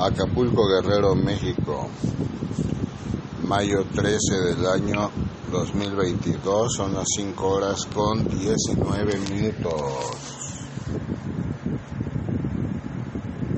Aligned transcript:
Acapulco 0.00 0.62
Guerrero, 0.68 1.16
México, 1.16 1.88
mayo 3.48 3.84
13 3.92 4.16
del 4.44 4.64
año 4.64 5.10
2022, 5.50 6.72
son 6.72 6.94
las 6.94 7.04
5 7.16 7.48
horas 7.48 7.84
con 7.86 8.28
19 8.28 9.18
minutos. 9.28 9.82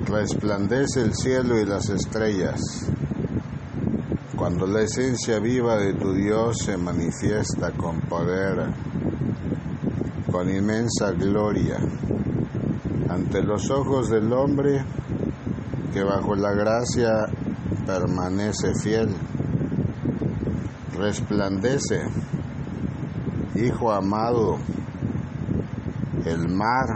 Resplandece 0.06 1.02
el 1.02 1.14
cielo 1.14 1.60
y 1.60 1.66
las 1.66 1.90
estrellas. 1.90 2.58
Cuando 4.34 4.66
la 4.66 4.80
esencia 4.80 5.40
viva 5.40 5.76
de 5.76 5.92
tu 5.92 6.14
Dios 6.14 6.56
se 6.64 6.78
manifiesta 6.78 7.70
con 7.72 8.00
poder, 8.00 8.72
con 10.32 10.48
inmensa 10.48 11.10
gloria, 11.10 11.76
ante 13.10 13.42
los 13.42 13.70
ojos 13.70 14.08
del 14.08 14.32
hombre 14.32 14.82
que 15.92 16.02
bajo 16.04 16.34
la 16.34 16.52
gracia 16.52 17.10
permanece 17.86 18.72
fiel, 18.80 19.08
resplandece, 20.96 22.02
Hijo 23.56 23.92
amado, 23.92 24.58
el 26.24 26.48
mar, 26.48 26.86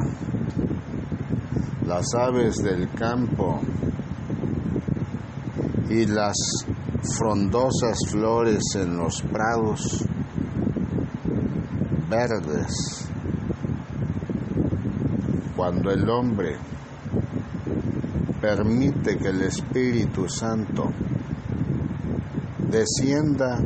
las 1.85 2.07
aves 2.15 2.57
del 2.63 2.89
campo 2.93 3.61
y 5.91 6.07
las 6.07 6.37
frondosas 7.19 7.99
flores 8.09 8.63
en 8.77 8.97
los 8.97 9.21
prados 9.23 10.07
verdes. 12.09 13.11
Cuando 15.57 15.91
el 15.91 16.09
hombre 16.09 16.57
permite 18.45 19.17
que 19.17 19.29
el 19.29 19.41
Espíritu 19.41 20.29
Santo 20.29 20.93
descienda 22.71 23.59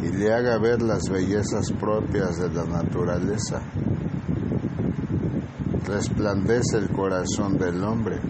y 0.00 0.16
le 0.16 0.32
haga 0.32 0.56
ver 0.58 0.80
las 0.82 1.08
bellezas 1.10 1.72
propias 1.72 2.38
de 2.38 2.48
la 2.50 2.64
naturaleza. 2.64 3.60
Resplandece 5.84 6.78
el 6.78 6.90
corazón 6.90 7.58
del 7.58 7.82
hombre 7.82 8.20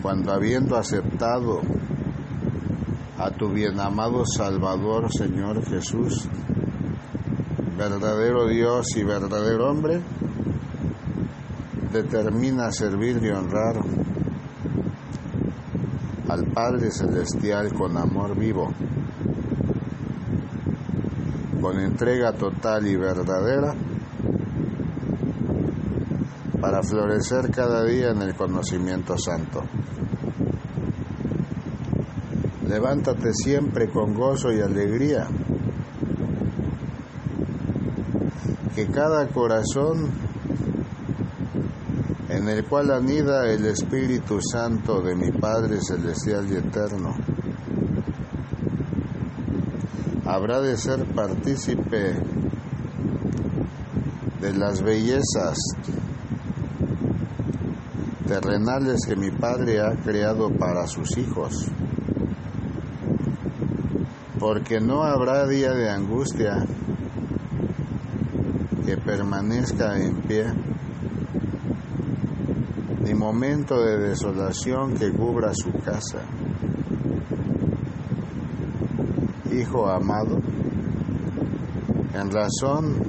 cuando 0.00 0.32
habiendo 0.32 0.76
aceptado 0.76 1.62
a 3.18 3.32
tu 3.32 3.48
bienamado 3.48 4.24
Salvador 4.26 5.12
Señor 5.12 5.64
Jesús, 5.64 6.28
verdadero 7.76 8.46
Dios 8.46 8.86
y 8.96 9.02
verdadero 9.02 9.68
hombre, 9.72 10.02
determina 11.92 12.70
servir 12.70 13.20
y 13.22 13.30
honrar 13.30 13.76
al 16.28 16.44
Padre 16.52 16.90
Celestial 16.90 17.72
con 17.72 17.96
amor 17.96 18.36
vivo, 18.36 18.72
con 21.60 21.78
entrega 21.80 22.32
total 22.32 22.86
y 22.86 22.96
verdadera, 22.96 23.74
para 26.60 26.82
florecer 26.82 27.50
cada 27.50 27.84
día 27.84 28.10
en 28.10 28.20
el 28.22 28.34
conocimiento 28.34 29.16
santo. 29.16 29.62
Levántate 32.68 33.32
siempre 33.32 33.88
con 33.88 34.12
gozo 34.12 34.52
y 34.52 34.60
alegría, 34.60 35.26
que 38.74 38.86
cada 38.88 39.26
corazón 39.28 40.27
en 42.38 42.48
el 42.48 42.64
cual 42.64 42.92
anida 42.92 43.50
el 43.50 43.64
Espíritu 43.66 44.38
Santo 44.40 45.00
de 45.00 45.16
mi 45.16 45.32
Padre 45.32 45.78
Celestial 45.80 46.46
y 46.48 46.54
Eterno. 46.54 47.16
Habrá 50.24 50.60
de 50.60 50.76
ser 50.76 51.04
partícipe 51.06 52.14
de 54.40 54.52
las 54.52 54.82
bellezas 54.82 55.58
terrenales 58.28 59.04
que 59.04 59.16
mi 59.16 59.32
Padre 59.32 59.80
ha 59.80 59.96
creado 59.96 60.48
para 60.48 60.86
sus 60.86 61.18
hijos, 61.18 61.66
porque 64.38 64.78
no 64.78 65.02
habrá 65.02 65.44
día 65.48 65.72
de 65.72 65.90
angustia 65.90 66.64
que 68.86 68.96
permanezca 68.96 69.98
en 69.98 70.22
pie 70.22 70.46
momento 73.28 73.78
de 73.82 73.98
desolación 73.98 74.96
que 74.96 75.12
cubra 75.12 75.52
su 75.52 75.70
casa. 75.84 76.22
Hijo 79.52 79.86
amado, 79.86 80.40
en 82.14 82.30
razón 82.30 83.02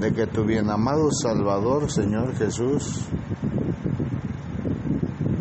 de 0.00 0.10
que 0.14 0.26
tu 0.28 0.44
bienamado 0.44 1.10
Salvador, 1.10 1.92
Señor 1.92 2.34
Jesús, 2.34 3.04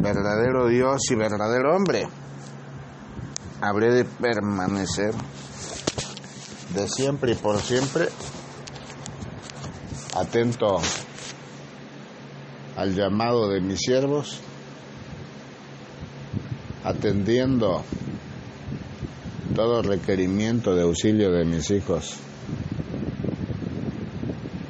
verdadero 0.01 0.67
Dios 0.67 1.01
y 1.09 1.15
verdadero 1.15 1.73
hombre, 1.73 2.09
habré 3.61 3.93
de 3.93 4.03
permanecer 4.03 5.13
de 6.73 6.87
siempre 6.89 7.31
y 7.31 7.35
por 7.35 7.61
siempre 7.61 8.09
atento 10.13 10.81
al 12.75 12.94
llamado 12.94 13.50
de 13.50 13.62
mis 13.62 13.80
siervos, 13.80 14.40
atendiendo 16.84 17.84
todo 19.56 19.81
requerimiento 19.81 20.75
de 20.75 20.84
auxilio 20.84 21.31
de 21.31 21.46
mis 21.46 21.72
hijos. 21.72 22.16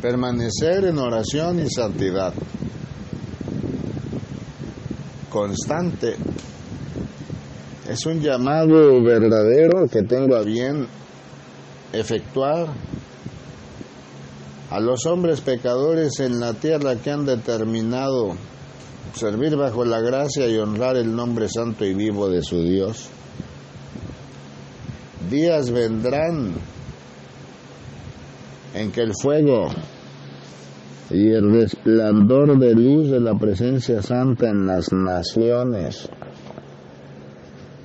Permanecer 0.01 0.85
en 0.85 0.99
oración 0.99 1.59
y 1.59 1.69
santidad. 1.69 2.33
Constante. 5.31 6.15
Es 7.89 8.05
un 8.05 8.21
llamado 8.21 9.03
verdadero 9.03 9.87
que 9.87 10.03
tengo 10.03 10.35
a 10.35 10.41
bien 10.43 10.87
efectuar 11.91 12.67
a 14.75 14.81
los 14.81 15.05
hombres 15.05 15.39
pecadores 15.39 16.19
en 16.19 16.41
la 16.41 16.53
tierra 16.53 16.97
que 16.97 17.09
han 17.09 17.25
determinado 17.25 18.35
servir 19.13 19.55
bajo 19.55 19.85
la 19.85 20.01
gracia 20.01 20.49
y 20.49 20.57
honrar 20.57 20.97
el 20.97 21.15
nombre 21.15 21.47
santo 21.47 21.85
y 21.85 21.93
vivo 21.93 22.27
de 22.27 22.41
su 22.41 22.61
Dios. 22.61 23.07
Días 25.31 25.71
vendrán 25.71 26.55
en 28.73 28.91
que 28.91 28.99
el 28.99 29.13
fuego 29.13 29.69
y 31.09 31.29
el 31.29 31.53
resplandor 31.53 32.59
de 32.59 32.75
luz 32.75 33.11
de 33.11 33.21
la 33.21 33.35
presencia 33.35 34.01
santa 34.01 34.49
en 34.49 34.67
las 34.67 34.91
naciones 34.91 36.09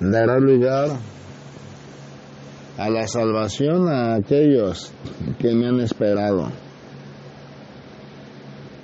dará 0.01 0.41
lugar 0.41 0.89
a 2.77 2.91
la 2.91 3.07
salvación 3.07 3.89
a 3.89 4.17
aquellos 4.17 4.93
que 5.39 5.55
me 5.55 5.69
han 5.69 5.79
esperado 5.79 6.51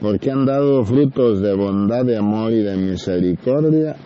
porque 0.07 0.31
han 0.31 0.47
dado 0.47 0.85
frutos 0.85 1.41
de 1.41 1.53
bondad, 1.53 2.05
de 2.05 2.17
amor 2.17 2.53
y 2.53 2.63
de 2.63 2.77
misericordia, 2.77 3.97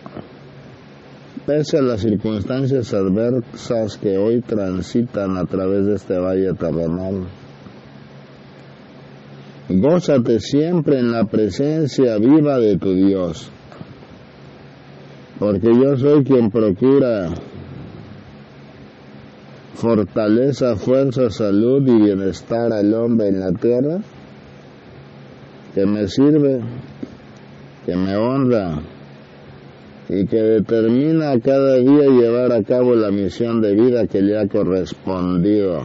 pese 1.45 1.77
a 1.77 1.83
las 1.83 2.01
circunstancias 2.01 2.91
adversas 2.91 3.99
que 3.99 4.17
hoy 4.17 4.41
transitan 4.41 5.37
a 5.37 5.45
través 5.45 5.85
de 5.85 5.93
este 5.93 6.17
valle 6.17 6.55
terrenal. 6.55 7.27
Gózate 9.69 10.39
siempre 10.39 10.97
en 10.97 11.11
la 11.11 11.25
presencia 11.25 12.17
viva 12.17 12.57
de 12.57 12.79
tu 12.79 12.95
Dios, 12.95 13.51
porque 15.37 15.69
yo 15.71 15.97
soy 15.97 16.23
quien 16.23 16.49
procura 16.49 17.29
fortaleza, 19.75 20.75
fuerza, 20.77 21.29
salud 21.29 21.87
y 21.87 22.05
bienestar 22.05 22.73
al 22.73 22.91
hombre 22.91 23.27
en 23.27 23.39
la 23.39 23.51
tierra 23.51 24.01
que 25.73 25.85
me 25.85 26.07
sirve, 26.07 26.61
que 27.85 27.95
me 27.95 28.15
honra 28.15 28.81
y 30.09 30.25
que 30.25 30.37
determina 30.37 31.39
cada 31.39 31.77
día 31.77 32.09
llevar 32.09 32.51
a 32.51 32.63
cabo 32.63 32.95
la 32.95 33.11
misión 33.11 33.61
de 33.61 33.73
vida 33.73 34.07
que 34.07 34.21
le 34.21 34.37
ha 34.37 34.47
correspondido 34.47 35.83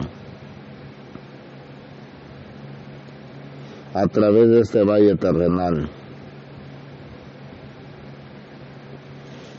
a 3.93 4.07
través 4.07 4.49
de 4.49 4.59
este 4.59 4.83
valle 4.83 5.15
terrenal. 5.15 5.89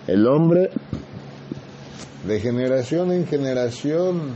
El 0.07 0.27
hombre 0.27 0.71
de 2.27 2.41
generación 2.41 3.11
en 3.13 3.27
generación 3.27 4.35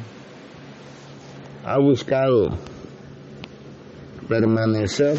ha 1.65 1.79
buscado 1.79 2.51
permanecer 4.29 5.19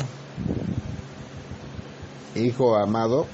hijo 2.35 2.75
amado, 2.75 3.27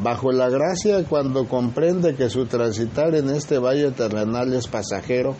Bajo 0.00 0.30
la 0.30 0.48
gracia, 0.48 1.02
cuando 1.08 1.48
comprende 1.48 2.14
que 2.14 2.30
su 2.30 2.46
transitar 2.46 3.16
en 3.16 3.30
este 3.30 3.58
valle 3.58 3.90
terrenal 3.90 4.52
es 4.54 4.68
pasajero 4.68 5.34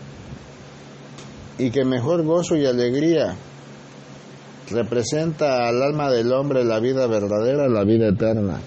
y 1.57 1.71
que 1.71 1.85
mejor 1.85 2.23
gozo 2.23 2.57
y 2.57 2.65
alegría 2.65 3.35
representa 4.69 5.65
al 5.65 5.81
alma 5.81 6.11
del 6.11 6.33
hombre 6.33 6.65
la 6.65 6.81
vida 6.81 7.07
verdadera, 7.07 7.69
la 7.69 7.85
vida 7.85 8.09
eterna. 8.09 8.59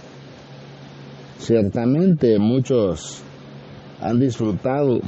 Ciertamente 1.39 2.39
muchos 2.39 3.23
han 4.01 4.19
disfrutado 4.19 4.99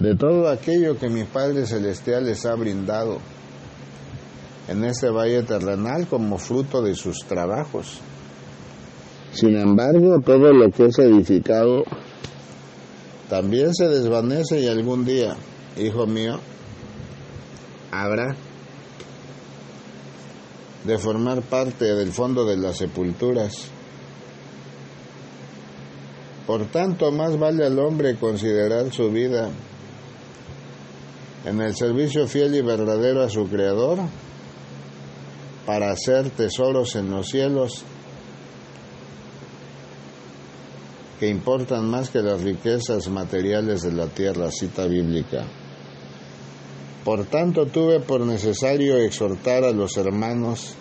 de 0.00 0.16
todo 0.16 0.48
aquello 0.48 0.98
que 0.98 1.08
mi 1.08 1.22
Padre 1.22 1.64
Celestial 1.66 2.24
les 2.24 2.44
ha 2.44 2.56
brindado 2.56 3.18
en 4.68 4.84
este 4.84 5.10
valle 5.10 5.42
terrenal 5.42 6.06
como 6.06 6.38
fruto 6.38 6.82
de 6.82 6.94
sus 6.94 7.18
trabajos. 7.26 8.00
Sin 9.32 9.56
embargo, 9.56 10.20
todo 10.24 10.52
lo 10.52 10.70
que 10.70 10.86
es 10.86 10.98
edificado 10.98 11.84
también 13.28 13.74
se 13.74 13.88
desvanece 13.88 14.60
y 14.60 14.68
algún 14.68 15.04
día, 15.04 15.36
hijo 15.76 16.06
mío, 16.06 16.38
habrá 17.90 18.36
de 20.84 20.98
formar 20.98 21.42
parte 21.42 21.94
del 21.94 22.12
fondo 22.12 22.44
de 22.44 22.56
las 22.56 22.76
sepulturas. 22.76 23.68
Por 26.46 26.66
tanto, 26.66 27.10
más 27.12 27.38
vale 27.38 27.64
al 27.64 27.78
hombre 27.78 28.16
considerar 28.16 28.92
su 28.92 29.10
vida 29.10 29.50
en 31.46 31.60
el 31.60 31.74
servicio 31.74 32.26
fiel 32.26 32.54
y 32.54 32.62
verdadero 32.62 33.22
a 33.22 33.28
su 33.28 33.48
Creador 33.48 34.00
para 35.66 35.90
hacer 35.90 36.30
tesoros 36.30 36.96
en 36.96 37.10
los 37.10 37.28
cielos 37.28 37.84
que 41.20 41.28
importan 41.28 41.88
más 41.88 42.10
que 42.10 42.20
las 42.20 42.42
riquezas 42.42 43.08
materiales 43.08 43.82
de 43.82 43.92
la 43.92 44.08
tierra, 44.08 44.50
cita 44.50 44.86
bíblica. 44.86 45.46
Por 47.04 47.26
tanto, 47.26 47.66
tuve 47.66 48.00
por 48.00 48.20
necesario 48.22 48.96
exhortar 48.98 49.64
a 49.64 49.70
los 49.70 49.96
hermanos 49.96 50.74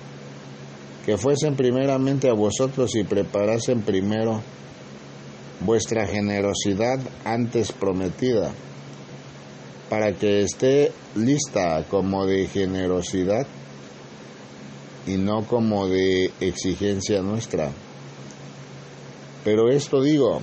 que 1.05 1.17
fuesen 1.17 1.55
primeramente 1.55 2.29
a 2.29 2.33
vosotros 2.33 2.95
y 2.95 3.03
preparasen 3.03 3.81
primero 3.81 4.41
vuestra 5.59 6.07
generosidad 6.07 6.99
antes 7.23 7.71
prometida 7.71 8.51
para 9.89 10.13
que 10.13 10.41
esté 10.41 10.91
lista 11.15 11.83
como 11.89 12.25
de 12.25 12.47
generosidad 12.47 13.45
y 15.07 15.17
no 15.17 15.45
como 15.45 15.87
de 15.87 16.31
exigencia 16.39 17.21
nuestra. 17.21 17.71
Pero 19.43 19.69
esto 19.69 20.01
digo, 20.01 20.41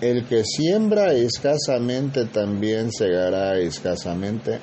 el 0.00 0.26
que 0.26 0.44
siembra 0.44 1.12
escasamente 1.12 2.26
también 2.26 2.90
segará 2.90 3.58
escasamente, 3.58 4.60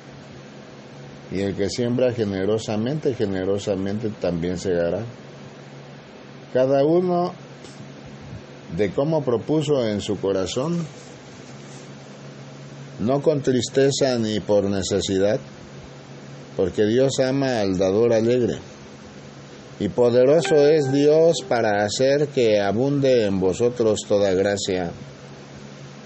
y 1.30 1.40
el 1.40 1.54
que 1.54 1.68
siembra 1.68 2.12
generosamente, 2.12 3.14
generosamente 3.14 4.10
también 4.20 4.58
segará. 4.58 5.04
Cada 6.52 6.84
uno 6.84 7.32
de 8.76 8.90
cómo 8.92 9.24
propuso 9.24 9.86
en 9.86 10.00
su 10.00 10.18
corazón 10.18 10.86
no 13.00 13.20
con 13.22 13.42
tristeza 13.42 14.18
ni 14.18 14.40
por 14.40 14.64
necesidad, 14.70 15.40
porque 16.56 16.84
Dios 16.84 17.18
ama 17.20 17.60
al 17.60 17.76
dador 17.78 18.12
alegre. 18.12 18.58
Y 19.80 19.88
poderoso 19.88 20.54
es 20.54 20.92
Dios 20.92 21.38
para 21.48 21.84
hacer 21.84 22.28
que 22.28 22.60
abunde 22.60 23.24
en 23.24 23.40
vosotros 23.40 24.00
toda 24.06 24.32
gracia, 24.32 24.92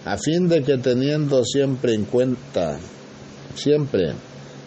a 0.05 0.17
fin 0.17 0.49
de 0.49 0.63
que 0.63 0.79
teniendo 0.79 1.45
siempre 1.45 1.93
en 1.93 2.05
cuenta, 2.05 2.79
siempre, 3.55 4.15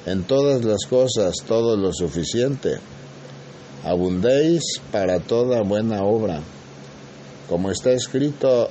en 0.05 0.23
todas 0.23 0.63
las 0.63 0.85
cosas, 0.87 1.33
todo 1.47 1.75
lo 1.75 1.91
suficiente, 1.93 2.77
abundéis 3.83 4.61
para 4.91 5.19
toda 5.19 5.63
buena 5.63 6.03
obra. 6.03 6.41
Como 7.49 7.71
está 7.71 7.91
escrito, 7.91 8.69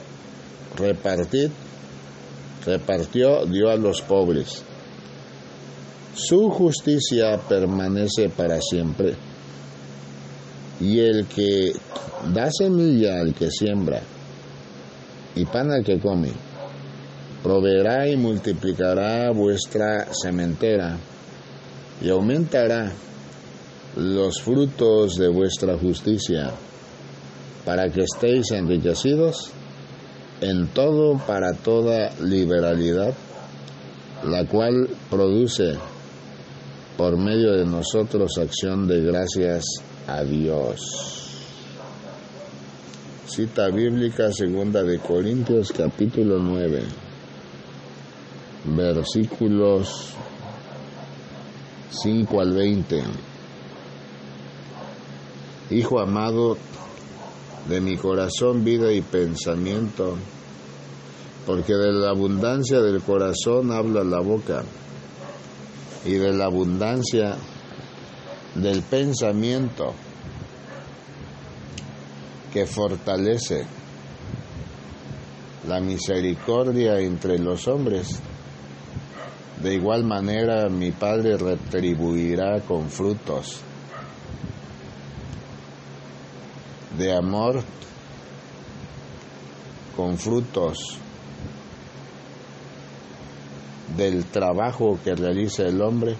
repartid 0.76 1.50
repartió, 2.64 3.46
dio 3.46 3.70
a 3.70 3.76
los 3.76 4.02
pobres. 4.02 4.62
Su 6.14 6.50
justicia 6.50 7.38
permanece 7.48 8.28
para 8.28 8.60
siempre. 8.60 9.14
Y 10.80 10.98
el 10.98 11.26
que 11.26 11.72
da 12.34 12.50
semilla 12.50 13.20
al 13.20 13.34
que 13.34 13.50
siembra 13.50 14.02
y 15.34 15.44
pan 15.44 15.70
al 15.70 15.84
que 15.84 15.98
come, 15.98 16.32
proveerá 17.42 18.08
y 18.08 18.16
multiplicará 18.16 19.30
vuestra 19.30 20.08
sementera 20.12 20.98
y 22.02 22.10
aumentará 22.10 22.92
los 23.96 24.40
frutos 24.40 25.16
de 25.16 25.28
vuestra 25.28 25.76
justicia, 25.76 26.52
para 27.64 27.90
que 27.90 28.02
estéis 28.02 28.50
enriquecidos 28.52 29.50
en 30.40 30.68
todo 30.68 31.18
para 31.26 31.52
toda 31.52 32.10
liberalidad, 32.20 33.12
la 34.24 34.46
cual 34.46 34.88
produce 35.10 35.74
por 37.00 37.16
medio 37.16 37.52
de 37.52 37.64
nosotros 37.64 38.36
acción 38.36 38.86
de 38.86 39.00
gracias 39.00 39.64
a 40.06 40.22
Dios. 40.22 40.82
Cita 43.26 43.68
bíblica 43.68 44.30
segunda 44.30 44.82
de 44.82 44.98
Corintios 44.98 45.72
capítulo 45.72 46.38
9, 46.38 46.82
versículos 48.76 50.12
5 52.02 52.38
al 52.38 52.52
20. 52.52 53.02
Hijo 55.70 56.00
amado, 56.00 56.58
de 57.66 57.80
mi 57.80 57.96
corazón 57.96 58.62
vida 58.62 58.92
y 58.92 59.00
pensamiento, 59.00 60.16
porque 61.46 61.72
de 61.72 61.92
la 61.94 62.10
abundancia 62.10 62.82
del 62.82 63.00
corazón 63.00 63.72
habla 63.72 64.04
la 64.04 64.20
boca, 64.20 64.64
y 66.04 66.12
de 66.12 66.32
la 66.32 66.46
abundancia 66.46 67.36
del 68.54 68.82
pensamiento 68.82 69.94
que 72.52 72.66
fortalece 72.66 73.66
la 75.68 75.80
misericordia 75.80 76.98
entre 76.98 77.38
los 77.38 77.68
hombres. 77.68 78.20
De 79.62 79.74
igual 79.74 80.04
manera 80.04 80.68
mi 80.68 80.90
Padre 80.90 81.36
retribuirá 81.36 82.60
con 82.62 82.88
frutos 82.88 83.60
de 86.96 87.16
amor 87.16 87.62
con 89.96 90.18
frutos 90.18 90.98
del 93.96 94.24
trabajo 94.24 94.98
que 95.02 95.14
realiza 95.14 95.64
el 95.64 95.80
hombre, 95.82 96.16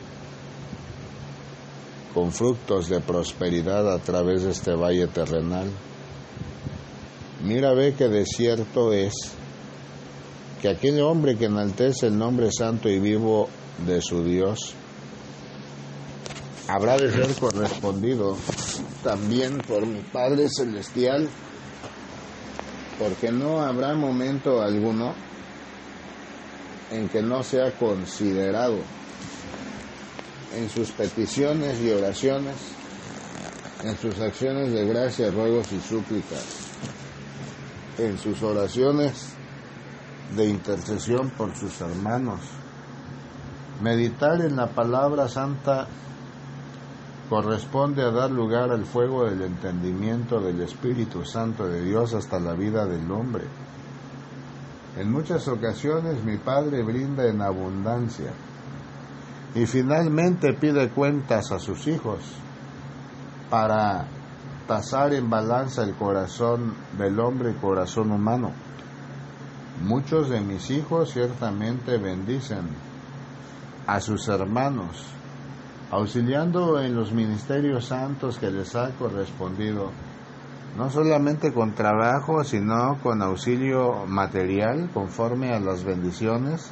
con 2.15 2.33
frutos 2.33 2.89
de 2.89 3.01
prosperidad 3.01 3.93
a 3.93 3.99
través 3.99 4.43
de 4.43 4.51
este 4.51 4.75
valle 4.75 5.07
terrenal. 5.07 5.71
Mira, 7.45 7.73
ve 7.73 7.95
que 7.95 8.09
de 8.09 8.25
cierto 8.27 8.93
es 8.93 9.13
que 10.61 10.69
aquel 10.69 11.01
hombre 11.01 11.37
que 11.37 11.47
enaltece 11.47 12.09
el 12.09 12.19
nombre 12.19 12.51
santo 12.53 12.89
y 12.89 12.99
vivo 12.99 13.49
de 13.87 14.03
su 14.03 14.23
Dios, 14.25 14.75
habrá 16.69 16.99
de 16.99 17.11
ser 17.11 17.35
correspondido 17.37 18.37
también 19.03 19.59
por 19.67 19.87
mi 19.87 20.03
Padre 20.03 20.49
Celestial, 20.49 21.29
porque 22.99 23.33
no 23.33 23.63
habrá 23.63 23.95
momento 23.95 24.61
alguno 24.61 25.15
en 26.91 27.09
que 27.09 27.23
no 27.23 27.43
sea 27.43 27.73
considerado 27.73 28.79
en 30.55 30.69
sus 30.69 30.91
peticiones 30.91 31.81
y 31.81 31.91
oraciones, 31.91 32.57
en 33.85 33.97
sus 33.97 34.19
acciones 34.21 34.73
de 34.73 34.85
gracia, 34.87 35.31
ruegos 35.31 35.73
y 35.73 35.81
súplicas, 35.81 36.45
en 37.99 38.19
sus 38.19 38.43
oraciones 38.43 39.35
de 40.37 40.47
intercesión 40.47 41.31
por 41.31 41.57
sus 41.57 41.81
hermanos. 41.81 42.41
Meditar 43.81 44.41
en 44.43 44.57
la 44.57 44.69
palabra 44.69 45.29
santa 45.29 45.87
corresponde 47.29 48.03
a 48.03 48.11
dar 48.11 48.31
lugar 48.31 48.71
al 48.73 48.85
fuego 48.85 49.25
del 49.25 49.43
entendimiento 49.43 50.41
del 50.41 50.61
Espíritu 50.63 51.25
Santo 51.25 51.67
de 51.67 51.83
Dios 51.83 52.13
hasta 52.13 52.41
la 52.41 52.55
vida 52.55 52.87
del 52.87 53.11
hombre. 53.11 53.45
En 54.97 55.11
muchas 55.11 55.47
ocasiones 55.49 56.25
mi 56.25 56.37
Padre 56.37 56.83
brinda 56.83 57.27
en 57.29 57.41
abundancia 57.41 58.33
y 59.55 59.67
finalmente 59.67 60.53
pide 60.53 60.91
cuentas 60.91 61.53
a 61.53 61.59
sus 61.59 61.87
hijos 61.87 62.21
para 63.49 64.07
tasar 64.67 65.15
en 65.15 65.29
balanza 65.29 65.83
el 65.83 65.95
corazón 65.95 66.75
del 66.97 67.19
hombre 67.19 67.53
y 67.53 67.55
corazón 67.55 68.13
humano. 68.13 68.53
Muchos 69.83 70.29
de 70.29 70.41
mis 70.41 70.71
hijos 70.71 71.13
ciertamente 71.13 71.97
bendicen 71.97 72.69
a 73.87 74.01
sus 74.01 74.29
hermanos, 74.29 75.05
auxiliando 75.91 76.81
en 76.81 76.95
los 76.95 77.13
ministerios 77.13 77.87
santos 77.87 78.39
que 78.39 78.51
les 78.51 78.77
ha 78.77 78.91
correspondido, 78.91 79.91
no 80.77 80.91
solamente 80.91 81.53
con 81.53 81.75
trabajo, 81.75 82.45
sino 82.45 82.99
con 83.03 83.23
auxilio 83.23 84.07
material 84.07 84.91
conforme 84.93 85.53
a 85.53 85.61
las 85.61 85.85
bendiciones 85.85 86.71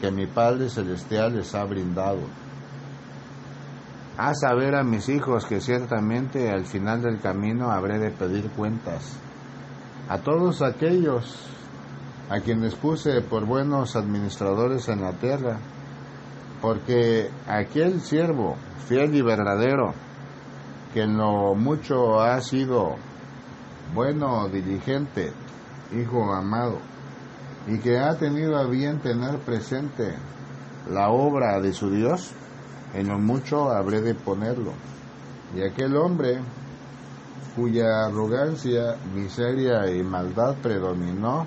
que 0.00 0.10
mi 0.10 0.26
Padre 0.26 0.68
Celestial 0.68 1.36
les 1.36 1.54
ha 1.54 1.64
brindado. 1.64 2.20
A 4.16 4.34
saber 4.34 4.74
a 4.74 4.82
mis 4.82 5.08
hijos 5.08 5.46
que 5.46 5.60
ciertamente 5.60 6.50
al 6.50 6.66
final 6.66 7.02
del 7.02 7.20
camino 7.20 7.70
habré 7.70 7.98
de 7.98 8.10
pedir 8.10 8.50
cuentas. 8.50 9.16
A 10.08 10.18
todos 10.18 10.62
aquellos 10.62 11.48
a 12.28 12.40
quienes 12.40 12.74
puse 12.74 13.20
por 13.22 13.46
buenos 13.46 13.96
administradores 13.96 14.88
en 14.88 15.02
la 15.02 15.12
tierra, 15.12 15.58
porque 16.60 17.30
aquel 17.46 18.00
siervo 18.00 18.56
fiel 18.88 19.14
y 19.14 19.22
verdadero, 19.22 19.94
que 20.92 21.02
en 21.02 21.16
lo 21.16 21.54
mucho 21.54 22.20
ha 22.20 22.40
sido 22.40 22.96
bueno, 23.94 24.48
diligente, 24.48 25.32
hijo 25.92 26.32
amado, 26.32 26.78
y 27.66 27.78
que 27.78 27.98
ha 27.98 28.16
tenido 28.18 28.56
a 28.56 28.64
bien 28.64 29.00
tener 29.00 29.38
presente 29.38 30.14
la 30.90 31.10
obra 31.10 31.60
de 31.60 31.72
su 31.72 31.90
Dios, 31.90 32.32
en 32.94 33.08
lo 33.08 33.18
mucho 33.18 33.70
habré 33.70 34.00
de 34.00 34.14
ponerlo. 34.14 34.72
Y 35.54 35.62
aquel 35.62 35.96
hombre 35.96 36.40
cuya 37.56 38.06
arrogancia, 38.06 38.96
miseria 39.14 39.90
y 39.90 40.02
maldad 40.02 40.54
predominó, 40.62 41.46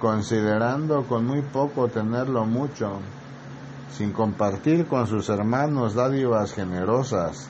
considerando 0.00 1.04
con 1.04 1.26
muy 1.26 1.42
poco 1.42 1.88
tenerlo 1.88 2.44
mucho, 2.44 3.00
sin 3.90 4.12
compartir 4.12 4.86
con 4.86 5.06
sus 5.06 5.28
hermanos 5.28 5.94
dádivas 5.94 6.52
generosas 6.52 7.48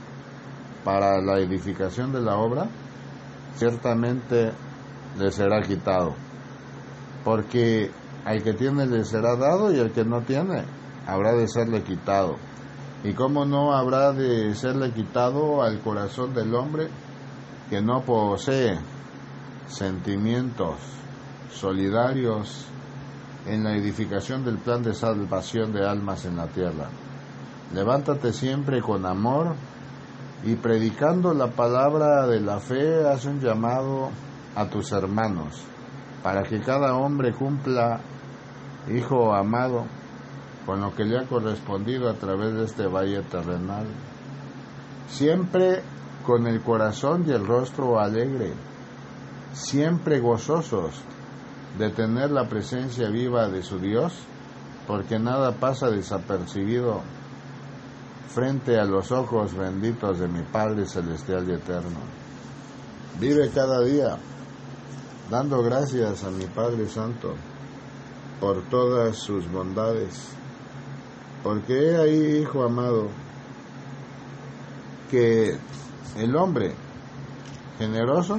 para 0.85 1.21
la 1.21 1.39
edificación 1.41 2.13
de 2.13 2.21
la 2.21 2.37
obra, 2.37 2.69
ciertamente 3.59 4.53
le 5.19 5.33
será 5.33 5.61
quitado. 5.63 6.15
Porque 7.25 7.91
al 8.25 8.43
que 8.43 8.55
tiene 8.55 8.87
le 8.87 9.05
será 9.05 9.37
dado 9.37 9.73
y 9.73 9.81
al 9.81 9.91
que 9.91 10.05
no 10.05 10.23
tiene 10.23 10.65
habrá 11.07 11.33
de 11.33 11.49
serle 11.49 11.83
quitado. 11.83 12.37
¿Y 13.05 13.13
cómo 13.13 13.45
no 13.45 13.73
habrá 13.75 14.13
de 14.13 14.55
serle 14.55 14.93
quitado 14.93 15.63
al 15.63 15.81
corazón 15.81 16.35
del 16.35 16.55
hombre 16.55 16.89
que 17.71 17.81
no 17.81 18.03
posee 18.03 18.79
sentimientos 19.67 20.77
solidarios 21.53 22.67
en 23.47 23.65
la 23.65 23.77
edificación 23.77 24.45
del 24.45 24.59
plan 24.59 24.83
de 24.83 24.95
salvación 24.95 25.73
de 25.73 25.87
almas 25.87 26.25
en 26.25 26.37
la 26.37 26.47
tierra? 26.47 26.89
Levántate 27.73 28.33
siempre 28.33 28.81
con 28.81 29.05
amor 29.07 29.55
y 30.45 30.55
predicando 30.55 31.35
la 31.35 31.49
palabra 31.49 32.27
de 32.27 32.41
la 32.41 32.61
fe, 32.61 33.07
haz 33.07 33.25
un 33.25 33.41
llamado 33.41 34.11
a 34.55 34.67
tus 34.67 34.93
hermanos 34.93 35.65
para 36.23 36.43
que 36.43 36.61
cada 36.61 36.95
hombre 36.95 37.33
cumpla, 37.33 38.01
hijo 38.89 39.35
amado, 39.35 39.87
con 40.67 40.81
lo 40.81 40.95
que 40.95 41.05
le 41.05 41.19
ha 41.19 41.27
correspondido 41.27 42.11
a 42.11 42.15
través 42.15 42.55
de 42.55 42.65
este 42.65 42.87
valle 42.87 43.23
terrenal. 43.23 43.87
Siempre 45.09 45.83
con 46.27 46.47
el 46.47 46.61
corazón 46.61 47.25
y 47.27 47.31
el 47.31 47.47
rostro 47.47 47.99
alegre, 47.99 48.53
siempre 49.53 50.21
gozosos 50.21 51.01
de 51.79 51.91
tener 51.91 52.31
la 52.31 52.49
presencia 52.49 53.09
viva 53.09 53.49
de 53.49 53.63
su 53.63 53.79
Dios, 53.79 54.13
porque 54.87 55.19
nada 55.19 55.53
pasa 55.53 55.89
desapercibido 55.89 57.03
frente 58.29 58.79
a 58.79 58.85
los 58.85 59.11
ojos 59.11 59.55
benditos 59.55 60.19
de 60.19 60.29
mi 60.29 60.43
Padre 60.43 60.87
Celestial 60.87 61.49
y 61.49 61.53
Eterno. 61.55 61.99
Vive 63.19 63.51
cada 63.51 63.83
día 63.83 64.17
dando 65.31 65.63
gracias 65.63 66.25
a 66.25 66.31
mi 66.31 66.47
Padre 66.47 66.89
Santo 66.89 67.35
por 68.41 68.63
todas 68.69 69.17
sus 69.17 69.51
bondades 69.51 70.39
porque 71.43 71.73
he 71.73 71.97
ahí, 71.97 72.43
hijo 72.43 72.65
amado, 72.65 73.09
que 75.11 75.57
el 76.17 76.37
hombre 76.37 76.75
generoso 77.79 78.39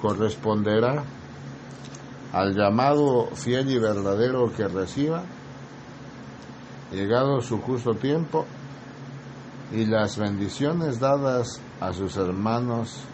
corresponderá 0.00 1.04
al 2.32 2.54
llamado 2.54 3.28
fiel 3.34 3.70
y 3.70 3.78
verdadero 3.78 4.52
que 4.52 4.66
reciba, 4.66 5.22
llegado 6.92 7.40
su 7.40 7.60
justo 7.60 7.94
tiempo, 7.94 8.46
y 9.72 9.84
las 9.84 10.16
bendiciones 10.16 10.98
dadas 10.98 11.60
a 11.80 11.92
sus 11.92 12.16
hermanos 12.16 13.04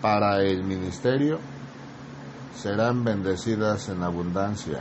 para 0.00 0.42
el 0.42 0.64
ministerio 0.64 1.38
serán 2.56 3.04
bendecidas 3.04 3.88
en 3.88 4.02
abundancia 4.02 4.80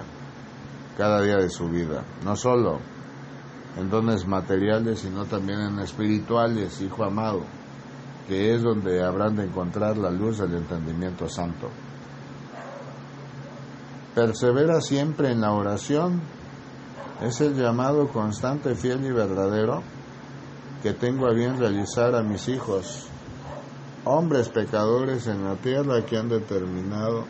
cada 0.97 1.21
día 1.21 1.37
de 1.37 1.49
su 1.49 1.67
vida, 1.69 2.03
no 2.23 2.35
solo 2.35 2.79
en 3.77 3.89
dones 3.89 4.27
materiales, 4.27 4.99
sino 4.99 5.25
también 5.25 5.59
en 5.59 5.79
espirituales, 5.79 6.79
Hijo 6.81 7.03
amado, 7.03 7.41
que 8.27 8.53
es 8.53 8.61
donde 8.61 9.03
habrán 9.03 9.35
de 9.35 9.45
encontrar 9.45 9.97
la 9.97 10.11
luz 10.11 10.37
del 10.37 10.55
entendimiento 10.55 11.27
santo. 11.27 11.69
Persevera 14.13 14.79
siempre 14.79 15.31
en 15.31 15.41
la 15.41 15.51
oración, 15.53 16.21
es 17.21 17.41
el 17.41 17.55
llamado 17.55 18.07
constante, 18.07 18.75
fiel 18.75 19.05
y 19.05 19.11
verdadero 19.11 19.83
que 20.81 20.93
tengo 20.93 21.27
a 21.27 21.33
bien 21.33 21.57
realizar 21.57 22.13
a 22.13 22.23
mis 22.23 22.49
hijos, 22.49 23.07
hombres 24.03 24.49
pecadores 24.49 25.27
en 25.27 25.45
la 25.45 25.55
tierra 25.55 26.05
que 26.05 26.17
han 26.17 26.27
determinado 26.27 27.23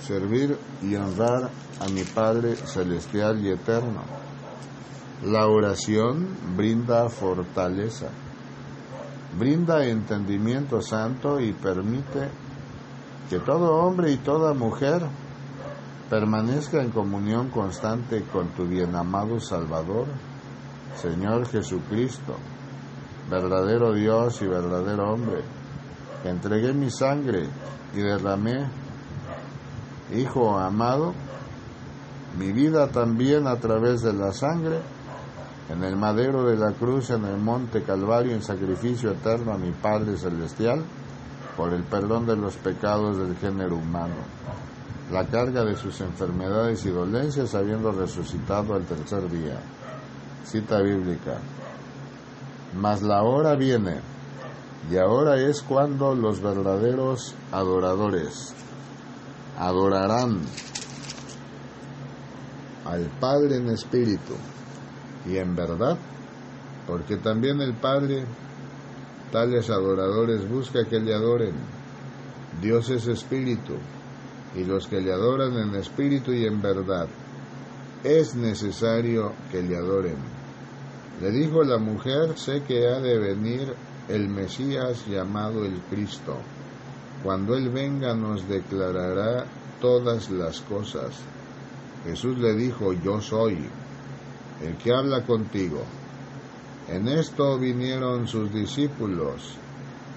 servir 0.00 0.56
y 0.82 0.94
honrar 0.94 1.50
a 1.80 1.88
mi 1.88 2.02
Padre 2.04 2.56
celestial 2.56 3.44
y 3.44 3.50
eterno. 3.50 4.02
La 5.24 5.46
oración 5.46 6.28
brinda 6.56 7.08
fortaleza, 7.08 8.08
brinda 9.38 9.84
entendimiento 9.84 10.80
santo 10.80 11.40
y 11.40 11.52
permite 11.52 12.28
que 13.28 13.38
todo 13.40 13.76
hombre 13.76 14.12
y 14.12 14.16
toda 14.16 14.54
mujer 14.54 15.02
permanezca 16.08 16.82
en 16.82 16.90
comunión 16.90 17.50
constante 17.50 18.22
con 18.24 18.48
tu 18.48 18.66
bien 18.66 18.94
amado 18.94 19.40
Salvador, 19.40 20.06
Señor 20.96 21.46
Jesucristo, 21.48 22.36
verdadero 23.30 23.92
Dios 23.92 24.40
y 24.42 24.46
verdadero 24.46 25.12
hombre, 25.12 25.42
entregué 26.24 26.72
mi 26.72 26.90
sangre 26.90 27.48
y 27.94 27.98
derramé 27.98 28.68
Hijo 30.12 30.58
amado, 30.58 31.14
mi 32.38 32.52
vida 32.52 32.88
también 32.88 33.46
a 33.46 33.56
través 33.56 34.02
de 34.02 34.12
la 34.12 34.32
sangre, 34.32 34.78
en 35.70 35.82
el 35.82 35.96
madero 35.96 36.44
de 36.44 36.56
la 36.56 36.72
cruz, 36.72 37.08
en 37.08 37.24
el 37.24 37.38
monte 37.38 37.82
Calvario, 37.82 38.34
en 38.34 38.42
sacrificio 38.42 39.12
eterno 39.12 39.54
a 39.54 39.58
mi 39.58 39.72
Padre 39.72 40.18
Celestial, 40.18 40.84
por 41.56 41.72
el 41.72 41.84
perdón 41.84 42.26
de 42.26 42.36
los 42.36 42.54
pecados 42.56 43.16
del 43.16 43.34
género 43.38 43.76
humano, 43.76 44.14
la 45.14 45.24
carga 45.26 45.64
de 45.64 45.76
sus 45.76 46.00
enfermedades 46.00 46.84
y 46.86 46.90
dolencias 46.90 47.54
habiendo 47.54 47.92
resucitado 47.92 48.74
al 48.74 48.84
tercer 48.84 49.30
día. 49.30 49.60
Cita 50.44 50.82
bíblica. 50.82 51.38
Mas 52.74 53.00
la 53.00 53.22
hora 53.22 53.54
viene, 53.54 54.00
y 54.90 54.96
ahora 54.96 55.36
es 55.36 55.62
cuando 55.62 56.16
los 56.16 56.40
verdaderos 56.40 57.32
adoradores 57.52 58.52
adorarán 59.56 60.40
al 62.84 63.04
Padre 63.20 63.58
en 63.58 63.68
espíritu 63.68 64.34
y 65.26 65.36
en 65.36 65.54
verdad, 65.54 65.96
porque 66.88 67.18
también 67.18 67.60
el 67.60 67.74
Padre 67.74 68.24
tales 69.30 69.70
adoradores 69.70 70.48
busca 70.50 70.84
que 70.84 70.98
le 70.98 71.14
adoren. 71.14 71.54
Dios 72.60 72.90
es 72.90 73.06
espíritu, 73.06 73.74
y 74.54 74.64
los 74.64 74.86
que 74.86 75.00
le 75.00 75.12
adoran 75.12 75.56
en 75.56 75.74
espíritu 75.74 76.32
y 76.32 76.46
en 76.46 76.60
verdad, 76.62 77.08
es 78.02 78.34
necesario 78.34 79.32
que 79.50 79.62
le 79.62 79.76
adoren. 79.76 80.16
Le 81.20 81.30
dijo 81.30 81.62
la 81.62 81.78
mujer, 81.78 82.36
sé 82.36 82.62
que 82.62 82.86
ha 82.86 83.00
de 83.00 83.18
venir 83.18 83.74
el 84.08 84.28
Mesías 84.28 85.06
llamado 85.06 85.64
el 85.64 85.80
Cristo. 85.90 86.36
Cuando 87.22 87.56
Él 87.56 87.70
venga 87.70 88.14
nos 88.14 88.46
declarará 88.48 89.46
todas 89.80 90.30
las 90.30 90.60
cosas. 90.60 91.14
Jesús 92.04 92.38
le 92.38 92.54
dijo, 92.54 92.92
yo 92.92 93.20
soy 93.20 93.58
el 94.62 94.76
que 94.76 94.92
habla 94.92 95.24
contigo. 95.24 95.82
En 96.88 97.08
esto 97.08 97.58
vinieron 97.58 98.28
sus 98.28 98.52
discípulos 98.52 99.56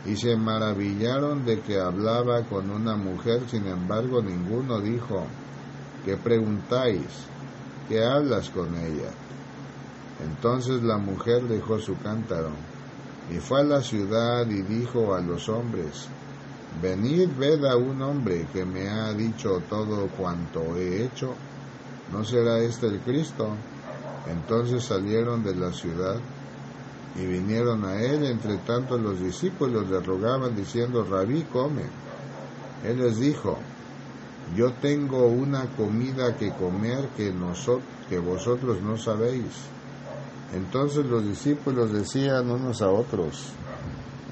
y 0.07 0.15
se 0.15 0.37
maravillaron 0.37 1.45
de 1.45 1.59
que 1.59 1.79
hablaba 1.79 2.43
con 2.43 2.71
una 2.71 2.95
mujer, 2.95 3.41
sin 3.49 3.67
embargo 3.67 4.21
ninguno 4.21 4.79
dijo, 4.79 5.25
¿qué 6.05 6.15
preguntáis? 6.15 7.05
¿Qué 7.89 8.03
hablas 8.03 8.49
con 8.49 8.75
ella? 8.75 9.11
Entonces 10.23 10.81
la 10.81 10.97
mujer 10.97 11.43
dejó 11.43 11.79
su 11.79 11.97
cántaro 11.97 12.51
y 13.29 13.37
fue 13.39 13.61
a 13.61 13.65
la 13.65 13.81
ciudad 13.81 14.47
y 14.49 14.61
dijo 14.61 15.13
a 15.13 15.19
los 15.21 15.49
hombres, 15.49 16.07
Venid, 16.81 17.29
ved 17.37 17.65
a 17.65 17.75
un 17.75 18.01
hombre 18.01 18.45
que 18.53 18.63
me 18.63 18.87
ha 18.87 19.11
dicho 19.11 19.61
todo 19.67 20.07
cuanto 20.09 20.77
he 20.77 21.03
hecho. 21.05 21.33
¿No 22.11 22.23
será 22.23 22.59
este 22.59 22.87
el 22.87 22.99
Cristo? 22.99 23.49
Entonces 24.29 24.83
salieron 24.83 25.43
de 25.43 25.55
la 25.55 25.71
ciudad 25.73 26.17
y 27.17 27.25
vinieron 27.25 27.83
a 27.85 28.01
él. 28.01 28.25
Entre 28.25 28.57
tanto 28.57 28.97
los 28.97 29.19
discípulos 29.19 29.89
le 29.89 29.99
rogaban 29.99 30.55
diciendo, 30.55 31.03
Rabí, 31.03 31.43
come. 31.43 31.83
Él 32.83 32.99
les 32.99 33.19
dijo, 33.19 33.57
yo 34.55 34.71
tengo 34.73 35.27
una 35.27 35.65
comida 35.75 36.35
que 36.35 36.51
comer 36.51 37.09
que, 37.17 37.33
que 38.09 38.19
vosotros 38.19 38.81
no 38.81 38.97
sabéis. 38.97 39.67
Entonces 40.53 41.05
los 41.05 41.25
discípulos 41.25 41.91
decían 41.91 42.49
unos 42.49 42.81
a 42.81 42.89
otros, 42.89 43.49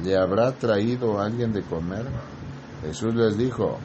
¿le 0.03 0.15
habrá 0.17 0.53
traído 0.53 1.19
alguien 1.19 1.51
de 1.51 1.63
comer? 1.63 2.05
Jesús 2.81 3.13
les 3.15 3.37
dijo, 3.37 3.77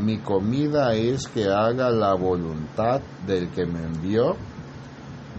mi 0.00 0.18
comida 0.18 0.94
es 0.94 1.28
que 1.28 1.48
haga 1.48 1.90
la 1.90 2.14
voluntad 2.14 3.00
del 3.26 3.50
que 3.50 3.66
me 3.66 3.84
envió 3.84 4.36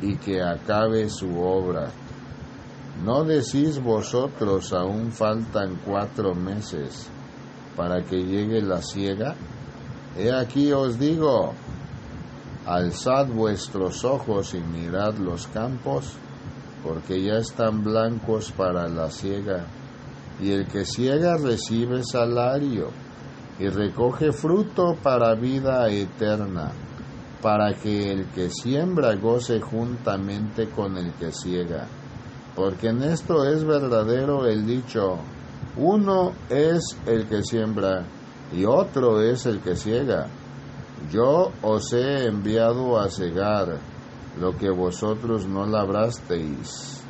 y 0.02 0.16
que 0.18 0.42
acabe 0.42 1.10
su 1.10 1.40
obra. 1.40 1.90
¿No 3.02 3.24
decís 3.24 3.82
vosotros 3.82 4.72
aún 4.72 5.12
faltan 5.12 5.80
cuatro 5.84 6.36
meses 6.36 7.10
para 7.76 8.04
que 8.04 8.18
llegue 8.18 8.62
la 8.62 8.82
siega? 8.82 9.36
He 10.16 10.32
aquí 10.32 10.72
os 10.72 11.00
digo, 11.00 11.54
alzad 12.68 13.28
vuestros 13.28 14.06
ojos 14.06 14.54
y 14.54 14.60
mirad 14.60 15.16
los 15.16 15.48
campos, 15.48 16.14
porque 16.84 17.22
ya 17.22 17.40
están 17.40 17.84
blancos 17.84 18.52
para 18.52 18.88
la 18.88 19.10
siega, 19.10 19.66
y 20.40 20.52
el 20.52 20.68
que 20.68 20.86
ciega 20.86 21.36
recibe 21.38 22.04
salario, 22.04 22.92
y 23.60 23.68
recoge 23.70 24.32
fruto 24.32 24.96
para 25.02 25.34
vida 25.34 25.90
eterna, 25.90 26.72
para 27.42 27.74
que 27.74 28.12
el 28.12 28.28
que 28.28 28.50
siembra 28.52 29.16
goce 29.16 29.60
juntamente 29.60 30.70
con 30.70 30.96
el 30.98 31.12
que 31.14 31.32
ciega. 31.32 31.88
Porque 32.56 32.90
en 32.90 33.04
esto 33.04 33.46
es 33.46 33.64
verdadero 33.64 34.46
el 34.46 34.66
dicho, 34.66 35.18
uno 35.78 36.34
es 36.50 36.98
el 37.08 37.28
que 37.28 37.42
siembra, 37.42 38.06
y 38.52 38.66
otro 38.66 39.22
es 39.22 39.46
el 39.46 39.60
que 39.60 39.76
ciega. 39.76 40.28
Yo 41.12 41.52
os 41.62 41.92
he 41.94 42.28
enviado 42.28 43.00
a 43.00 43.10
cegar 43.10 43.80
lo 44.40 44.56
que 44.58 44.70
vosotros 44.70 45.48
no 45.48 45.66
labrasteis. 45.66 47.02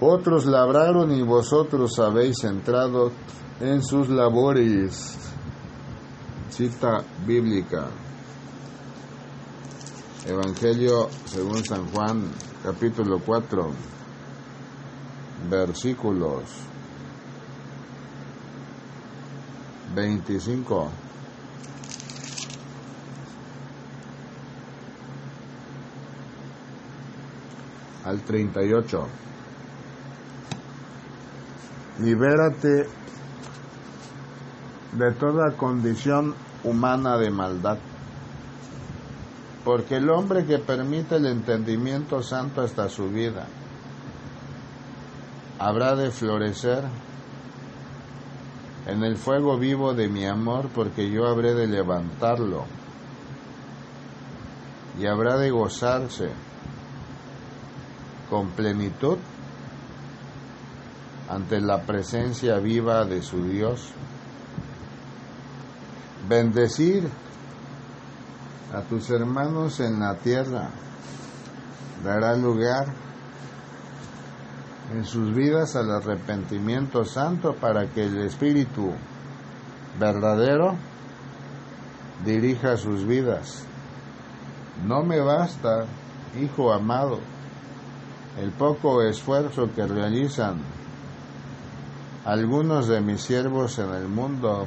Otros 0.00 0.46
labraron 0.46 1.12
y 1.12 1.22
vosotros 1.22 1.98
habéis 1.98 2.42
entrado 2.44 3.12
en 3.60 3.82
sus 3.82 4.08
labores. 4.08 5.18
Cita 6.48 7.04
bíblica. 7.26 7.86
Evangelio 10.26 11.08
según 11.26 11.64
San 11.64 11.86
Juan, 11.92 12.30
capítulo 12.62 13.18
4, 13.18 13.70
versículos 15.48 16.44
25. 19.94 20.90
al 28.04 28.22
38. 28.22 29.06
Libérate 32.00 32.88
de 34.92 35.12
toda 35.18 35.56
condición 35.56 36.34
humana 36.64 37.18
de 37.18 37.30
maldad, 37.30 37.78
porque 39.64 39.96
el 39.96 40.08
hombre 40.10 40.44
que 40.46 40.58
permite 40.58 41.16
el 41.16 41.26
entendimiento 41.26 42.22
santo 42.22 42.62
hasta 42.62 42.88
su 42.88 43.10
vida 43.10 43.46
habrá 45.58 45.94
de 45.94 46.10
florecer 46.10 46.84
en 48.86 49.04
el 49.04 49.16
fuego 49.16 49.58
vivo 49.58 49.92
de 49.92 50.08
mi 50.08 50.26
amor, 50.26 50.70
porque 50.74 51.10
yo 51.10 51.26
habré 51.26 51.54
de 51.54 51.66
levantarlo 51.66 52.64
y 54.98 55.06
habrá 55.06 55.36
de 55.36 55.50
gozarse 55.50 56.30
con 58.28 58.48
plenitud 58.50 59.18
ante 61.28 61.60
la 61.60 61.82
presencia 61.82 62.58
viva 62.58 63.04
de 63.04 63.22
su 63.22 63.44
Dios. 63.44 63.90
Bendecir 66.28 67.08
a 68.74 68.82
tus 68.82 69.10
hermanos 69.10 69.80
en 69.80 70.00
la 70.00 70.14
tierra 70.16 70.70
dará 72.04 72.36
lugar 72.36 72.86
en 74.92 75.04
sus 75.04 75.34
vidas 75.34 75.76
al 75.76 75.90
arrepentimiento 75.90 77.04
santo 77.04 77.54
para 77.54 77.86
que 77.86 78.04
el 78.04 78.18
Espíritu 78.18 78.92
verdadero 79.98 80.74
dirija 82.24 82.76
sus 82.76 83.06
vidas. 83.06 83.64
No 84.84 85.02
me 85.02 85.20
basta, 85.20 85.84
hijo 86.40 86.72
amado, 86.72 87.20
el 88.40 88.50
poco 88.52 89.02
esfuerzo 89.02 89.70
que 89.74 89.86
realizan 89.86 90.58
algunos 92.24 92.88
de 92.88 93.00
mis 93.00 93.22
siervos 93.22 93.78
en 93.78 93.90
el 93.90 94.08
mundo, 94.08 94.66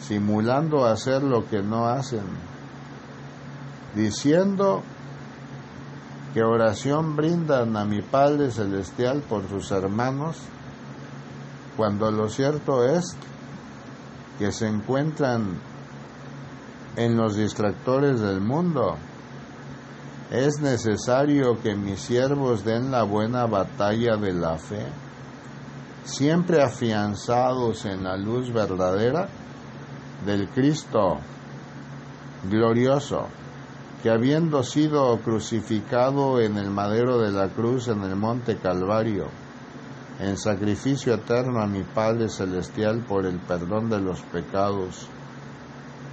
simulando 0.00 0.84
hacer 0.84 1.22
lo 1.22 1.48
que 1.48 1.62
no 1.62 1.86
hacen, 1.86 2.24
diciendo 3.94 4.82
que 6.34 6.42
oración 6.42 7.16
brindan 7.16 7.76
a 7.76 7.84
mi 7.84 8.02
Padre 8.02 8.50
Celestial 8.50 9.22
por 9.28 9.48
sus 9.48 9.70
hermanos, 9.72 10.36
cuando 11.76 12.10
lo 12.10 12.28
cierto 12.28 12.84
es 12.84 13.16
que 14.38 14.52
se 14.52 14.66
encuentran 14.66 15.58
en 16.96 17.16
los 17.16 17.36
distractores 17.36 18.20
del 18.20 18.40
mundo. 18.40 18.96
Es 20.30 20.60
necesario 20.60 21.60
que 21.60 21.74
mis 21.74 22.00
siervos 22.00 22.64
den 22.64 22.90
la 22.90 23.02
buena 23.02 23.46
batalla 23.46 24.16
de 24.16 24.32
la 24.32 24.56
fe, 24.58 24.86
siempre 26.04 26.62
afianzados 26.62 27.84
en 27.84 28.04
la 28.04 28.16
luz 28.16 28.52
verdadera 28.52 29.28
del 30.24 30.48
Cristo 30.48 31.18
glorioso, 32.48 33.26
que 34.02 34.10
habiendo 34.10 34.62
sido 34.62 35.18
crucificado 35.18 36.40
en 36.40 36.56
el 36.56 36.70
madero 36.70 37.18
de 37.18 37.32
la 37.32 37.48
cruz 37.48 37.88
en 37.88 38.02
el 38.02 38.16
monte 38.16 38.56
Calvario, 38.56 39.26
en 40.18 40.36
sacrificio 40.36 41.14
eterno 41.14 41.60
a 41.60 41.66
mi 41.66 41.82
Padre 41.82 42.28
Celestial 42.28 43.04
por 43.06 43.26
el 43.26 43.38
perdón 43.40 43.90
de 43.90 44.00
los 44.00 44.20
pecados 44.22 45.08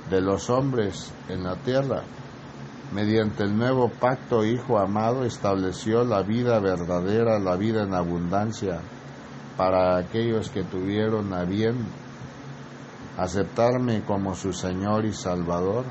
de 0.09 0.21
los 0.21 0.49
hombres 0.49 1.11
en 1.29 1.43
la 1.43 1.55
tierra, 1.55 2.03
mediante 2.93 3.43
el 3.43 3.57
nuevo 3.57 3.89
pacto, 3.89 4.45
Hijo 4.45 4.79
amado, 4.79 5.23
estableció 5.23 6.03
la 6.03 6.23
vida 6.23 6.59
verdadera, 6.59 7.39
la 7.39 7.55
vida 7.55 7.83
en 7.83 7.93
abundancia, 7.93 8.79
para 9.57 9.97
aquellos 9.97 10.49
que 10.49 10.63
tuvieron 10.63 11.33
a 11.33 11.43
bien 11.43 11.85
aceptarme 13.17 14.03
como 14.03 14.35
su 14.35 14.53
Señor 14.53 15.05
y 15.05 15.13
Salvador, 15.13 15.83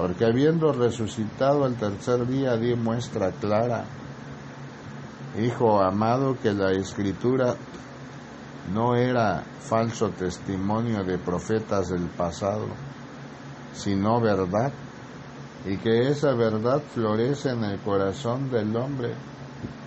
porque 0.00 0.24
habiendo 0.24 0.72
resucitado 0.72 1.66
el 1.66 1.76
tercer 1.76 2.26
día 2.26 2.56
di 2.56 2.74
muestra 2.74 3.32
clara, 3.32 3.84
Hijo 5.38 5.80
amado, 5.80 6.38
que 6.42 6.54
la 6.54 6.72
escritura 6.72 7.54
no 8.72 8.96
era 8.96 9.44
falso 9.60 10.08
testimonio 10.08 11.04
de 11.04 11.18
profetas 11.18 11.90
del 11.90 12.08
pasado, 12.08 12.66
sino 13.74 14.22
verdad, 14.22 14.72
y 15.66 15.76
que 15.76 16.08
esa 16.08 16.32
verdad 16.32 16.82
florece 16.94 17.50
en 17.50 17.62
el 17.64 17.78
corazón 17.80 18.50
del 18.50 18.74
hombre 18.76 19.12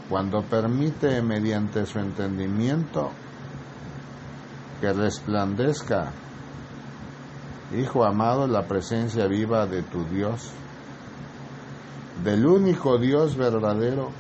cuando 0.10 0.44
permite 0.44 1.24
mediante 1.24 1.88
su 1.88 1.98
entendimiento 1.98 3.10
que 4.80 4.94
resplandezca, 4.94 6.12
Hijo 7.76 8.06
amado, 8.06 8.46
la 8.46 8.68
presencia 8.68 9.26
viva 9.26 9.66
de 9.66 9.82
tu 9.82 10.04
Dios, 10.06 10.52
del 12.24 12.46
único 12.46 13.00
Dios 13.00 13.36
verdadero, 13.36 14.12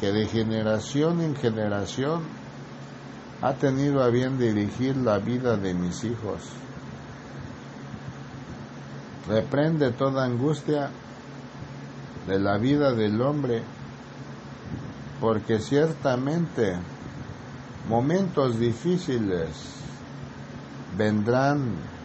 que 0.00 0.10
de 0.10 0.26
generación 0.26 1.20
en 1.20 1.36
generación 1.36 2.22
ha 3.42 3.54
tenido 3.54 4.02
a 4.02 4.08
bien 4.08 4.38
dirigir 4.38 4.96
la 4.96 5.18
vida 5.18 5.56
de 5.56 5.72
mis 5.74 6.02
hijos. 6.02 6.50
Reprende 9.28 9.92
toda 9.92 10.24
angustia 10.24 10.90
de 12.26 12.40
la 12.40 12.58
vida 12.58 12.92
del 12.92 13.20
hombre, 13.20 13.62
porque 15.20 15.60
ciertamente 15.60 16.76
momentos 17.88 18.58
difíciles 18.58 19.48
vendrán 20.96 21.97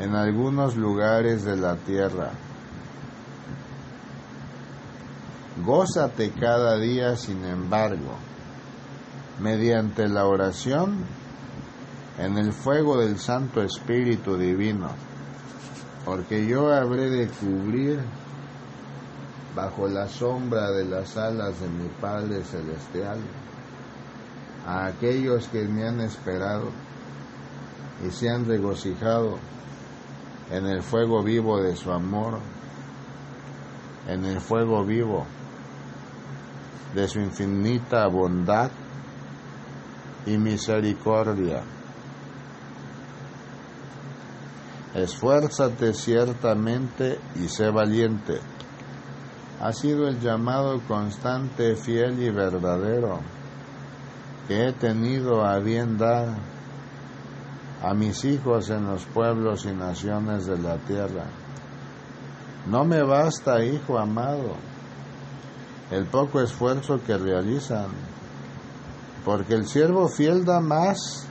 en 0.00 0.16
algunos 0.16 0.76
lugares 0.76 1.44
de 1.44 1.56
la 1.58 1.76
tierra. 1.76 2.30
Gózate 5.62 6.30
cada 6.30 6.78
día, 6.78 7.16
sin 7.16 7.44
embargo, 7.44 8.14
mediante 9.40 10.08
la 10.08 10.24
oración 10.24 11.04
en 12.18 12.38
el 12.38 12.54
fuego 12.54 12.98
del 12.98 13.18
Santo 13.18 13.62
Espíritu 13.62 14.38
Divino, 14.38 14.88
porque 16.06 16.46
yo 16.46 16.72
habré 16.72 17.10
de 17.10 17.28
cubrir 17.28 18.00
bajo 19.54 19.86
la 19.86 20.08
sombra 20.08 20.70
de 20.70 20.86
las 20.86 21.14
alas 21.18 21.60
de 21.60 21.68
mi 21.68 21.88
Padre 22.00 22.42
Celestial 22.42 23.18
a 24.66 24.86
aquellos 24.86 25.46
que 25.48 25.68
me 25.68 25.86
han 25.86 26.00
esperado 26.00 26.70
y 28.06 28.10
se 28.10 28.30
han 28.30 28.46
regocijado 28.46 29.38
en 30.50 30.66
el 30.66 30.82
fuego 30.82 31.22
vivo 31.22 31.60
de 31.60 31.76
su 31.76 31.92
amor, 31.92 32.38
en 34.08 34.24
el 34.24 34.40
fuego 34.40 34.84
vivo 34.84 35.26
de 36.94 37.06
su 37.06 37.20
infinita 37.20 38.06
bondad 38.08 38.70
y 40.26 40.36
misericordia. 40.36 41.62
Esfuérzate 44.94 45.94
ciertamente 45.94 47.20
y 47.36 47.48
sé 47.48 47.70
valiente. 47.70 48.40
Ha 49.60 49.72
sido 49.72 50.08
el 50.08 50.18
llamado 50.20 50.80
constante, 50.88 51.76
fiel 51.76 52.20
y 52.20 52.30
verdadero 52.30 53.20
que 54.48 54.66
he 54.66 54.72
tenido 54.72 55.44
a 55.44 55.60
bien 55.60 55.96
dar 55.96 56.49
a 57.82 57.94
mis 57.94 58.24
hijos 58.24 58.68
en 58.70 58.86
los 58.86 59.04
pueblos 59.06 59.64
y 59.64 59.72
naciones 59.72 60.46
de 60.46 60.58
la 60.58 60.76
tierra. 60.78 61.24
No 62.66 62.84
me 62.84 63.02
basta, 63.02 63.64
hijo 63.64 63.98
amado, 63.98 64.54
el 65.90 66.04
poco 66.06 66.40
esfuerzo 66.40 67.00
que 67.04 67.16
realizan, 67.16 67.88
porque 69.24 69.54
el 69.54 69.66
siervo 69.66 70.08
fiel 70.08 70.44
da 70.44 70.60
más 70.60 71.26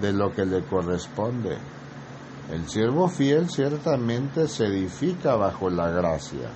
de 0.00 0.12
lo 0.12 0.32
que 0.32 0.44
le 0.44 0.64
corresponde. 0.64 1.56
El 2.50 2.68
siervo 2.68 3.08
fiel 3.08 3.48
ciertamente 3.48 4.48
se 4.48 4.66
edifica 4.66 5.36
bajo 5.36 5.70
la 5.70 5.88
gracia. 5.90 6.50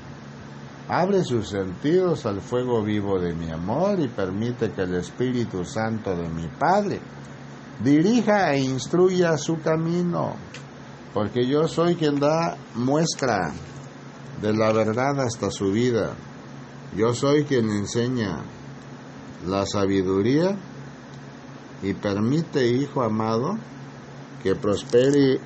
Abre 0.89 1.23
sus 1.23 1.49
sentidos 1.49 2.27
al 2.27 2.41
fuego 2.41 2.83
vivo 2.83 3.19
de 3.19 3.33
mi 3.35 3.51
amor 3.51 4.01
y 4.01 4.09
permite 4.09 4.73
que 4.73 4.83
el 4.83 4.95
Espíritu 4.97 5.65
Santo 5.65 6.17
de 6.17 6.29
mi 6.29 6.49
Padre 6.49 7.01
dirija 7.83 8.55
e 8.55 8.61
instruya 8.61 9.37
su 9.37 9.61
camino, 9.61 10.35
porque 11.15 11.47
yo 11.47 11.69
soy 11.69 11.95
quien 11.95 12.19
da 12.19 12.57
muestra 12.75 13.53
de 14.41 14.53
la 14.53 14.73
verdad 14.73 15.21
hasta 15.21 15.51
su 15.51 15.73
vida. 15.73 16.15
Yo 16.97 17.13
soy 17.13 17.45
quien 17.45 17.71
enseña 17.71 18.43
la 19.47 19.67
sabiduría 19.67 20.57
y 21.83 21.95
permite, 21.95 22.67
hijo 22.67 23.03
amado, 23.03 23.59
que 24.43 24.55
prospere 24.55 25.41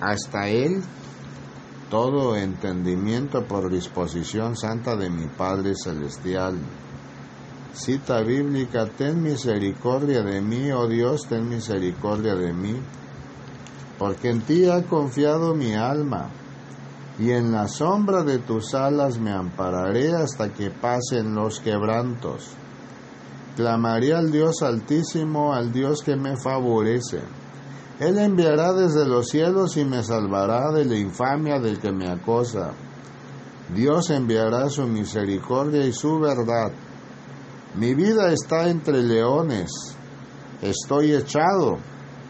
hasta 0.00 0.48
él 0.48 0.82
todo 1.90 2.36
entendimiento 2.36 3.44
por 3.46 3.70
disposición 3.70 4.56
santa 4.56 4.96
de 4.96 5.10
mi 5.10 5.26
Padre 5.28 5.74
Celestial. 5.74 6.58
Cita 7.72 8.22
bíblica, 8.22 8.86
ten 8.86 9.22
misericordia 9.22 10.22
de 10.22 10.40
mí, 10.40 10.72
oh 10.72 10.88
Dios, 10.88 11.26
ten 11.28 11.48
misericordia 11.48 12.34
de 12.34 12.52
mí, 12.52 12.74
porque 13.98 14.30
en 14.30 14.40
ti 14.40 14.68
ha 14.68 14.82
confiado 14.84 15.54
mi 15.54 15.74
alma, 15.74 16.30
y 17.18 17.30
en 17.30 17.52
la 17.52 17.68
sombra 17.68 18.22
de 18.22 18.38
tus 18.38 18.74
alas 18.74 19.18
me 19.18 19.32
ampararé 19.32 20.14
hasta 20.14 20.48
que 20.52 20.70
pasen 20.70 21.34
los 21.34 21.60
quebrantos. 21.60 22.50
Clamaré 23.54 24.14
al 24.14 24.30
Dios 24.30 24.62
altísimo, 24.62 25.52
al 25.52 25.72
Dios 25.72 26.02
que 26.02 26.16
me 26.16 26.36
favorece. 26.36 27.20
Él 28.00 28.18
enviará 28.18 28.72
desde 28.72 29.04
los 29.04 29.28
cielos 29.28 29.76
y 29.76 29.84
me 29.84 30.02
salvará 30.02 30.70
de 30.72 30.84
la 30.84 30.96
infamia 30.96 31.58
del 31.58 31.80
que 31.80 31.92
me 31.92 32.08
acosa. 32.08 32.70
Dios 33.74 34.10
enviará 34.10 34.68
su 34.70 34.86
misericordia 34.86 35.84
y 35.84 35.92
su 35.92 36.18
verdad 36.20 36.72
mi 37.74 37.94
vida 37.94 38.32
está 38.32 38.70
entre 38.70 39.02
leones, 39.02 39.70
estoy 40.62 41.12
echado 41.12 41.78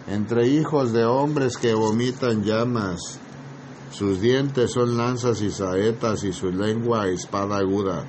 entre 0.08 0.48
hijos 0.48 0.92
de 0.92 1.04
hombres 1.04 1.56
que 1.56 1.74
vomitan 1.74 2.42
llamas. 2.42 3.20
Sus 3.90 4.20
dientes 4.20 4.72
son 4.72 4.96
lanzas 4.96 5.40
y 5.40 5.50
saetas 5.50 6.24
y 6.24 6.32
su 6.32 6.50
lengua 6.50 7.08
espada 7.08 7.58
aguda. 7.58 8.04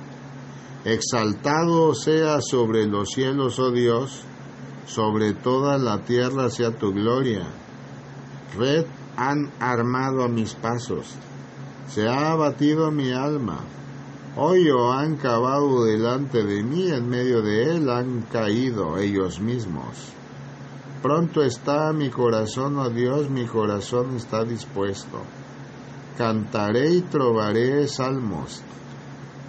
Exaltado 0.84 1.94
sea 1.94 2.40
sobre 2.40 2.86
los 2.86 3.10
cielos, 3.10 3.58
oh 3.58 3.70
Dios, 3.70 4.22
sobre 4.86 5.32
toda 5.32 5.78
la 5.78 6.02
tierra 6.04 6.50
sea 6.50 6.72
tu 6.72 6.92
gloria. 6.92 7.46
Red 8.58 8.86
han 9.16 9.52
armado 9.60 10.24
a 10.24 10.28
mis 10.28 10.54
pasos, 10.54 11.14
se 11.88 12.08
ha 12.08 12.32
abatido 12.32 12.90
mi 12.90 13.12
alma 13.12 13.60
Hoyo 14.36 14.92
han 14.92 15.16
cavado 15.16 15.84
delante 15.84 16.44
de 16.44 16.62
mí, 16.62 16.88
en 16.88 17.08
medio 17.08 17.42
de 17.42 17.74
él 17.74 17.90
han 17.90 18.22
caído 18.22 18.96
ellos 18.96 19.40
mismos. 19.40 20.12
Pronto 21.02 21.42
está 21.42 21.92
mi 21.92 22.10
corazón, 22.10 22.78
oh 22.78 22.90
Dios, 22.90 23.28
mi 23.28 23.44
corazón 23.46 24.16
está 24.16 24.44
dispuesto. 24.44 25.22
Cantaré 26.16 26.90
y 26.90 27.00
trovaré 27.00 27.88
salmos. 27.88 28.62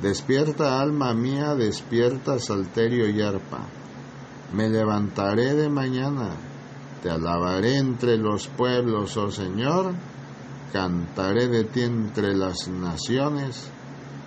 Despierta 0.02 0.80
alma 0.80 1.14
mía, 1.14 1.54
despierta 1.54 2.40
salterio 2.40 3.08
y 3.08 3.22
arpa. 3.22 3.68
Me 4.52 4.68
levantaré 4.68 5.54
de 5.54 5.70
mañana, 5.70 6.32
te 7.04 7.12
alabaré 7.12 7.78
entre 7.78 8.18
los 8.18 8.48
pueblos, 8.48 9.16
oh 9.16 9.30
Señor, 9.30 9.94
cantaré 10.74 11.48
de 11.50 11.66
ti 11.66 11.82
entre 11.82 12.34
las 12.36 12.68
naciones 12.68 13.70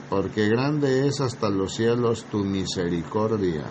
porque 0.09 0.49
grande 0.49 1.07
es 1.07 1.21
hasta 1.21 1.49
los 1.49 1.75
cielos 1.75 2.25
tu 2.31 2.45
misericordia, 2.45 3.64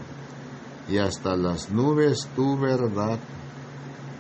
y 0.90 0.98
hasta 0.98 1.36
las 1.36 1.72
nubes 1.72 2.28
tu 2.36 2.58
verdad. 2.58 3.20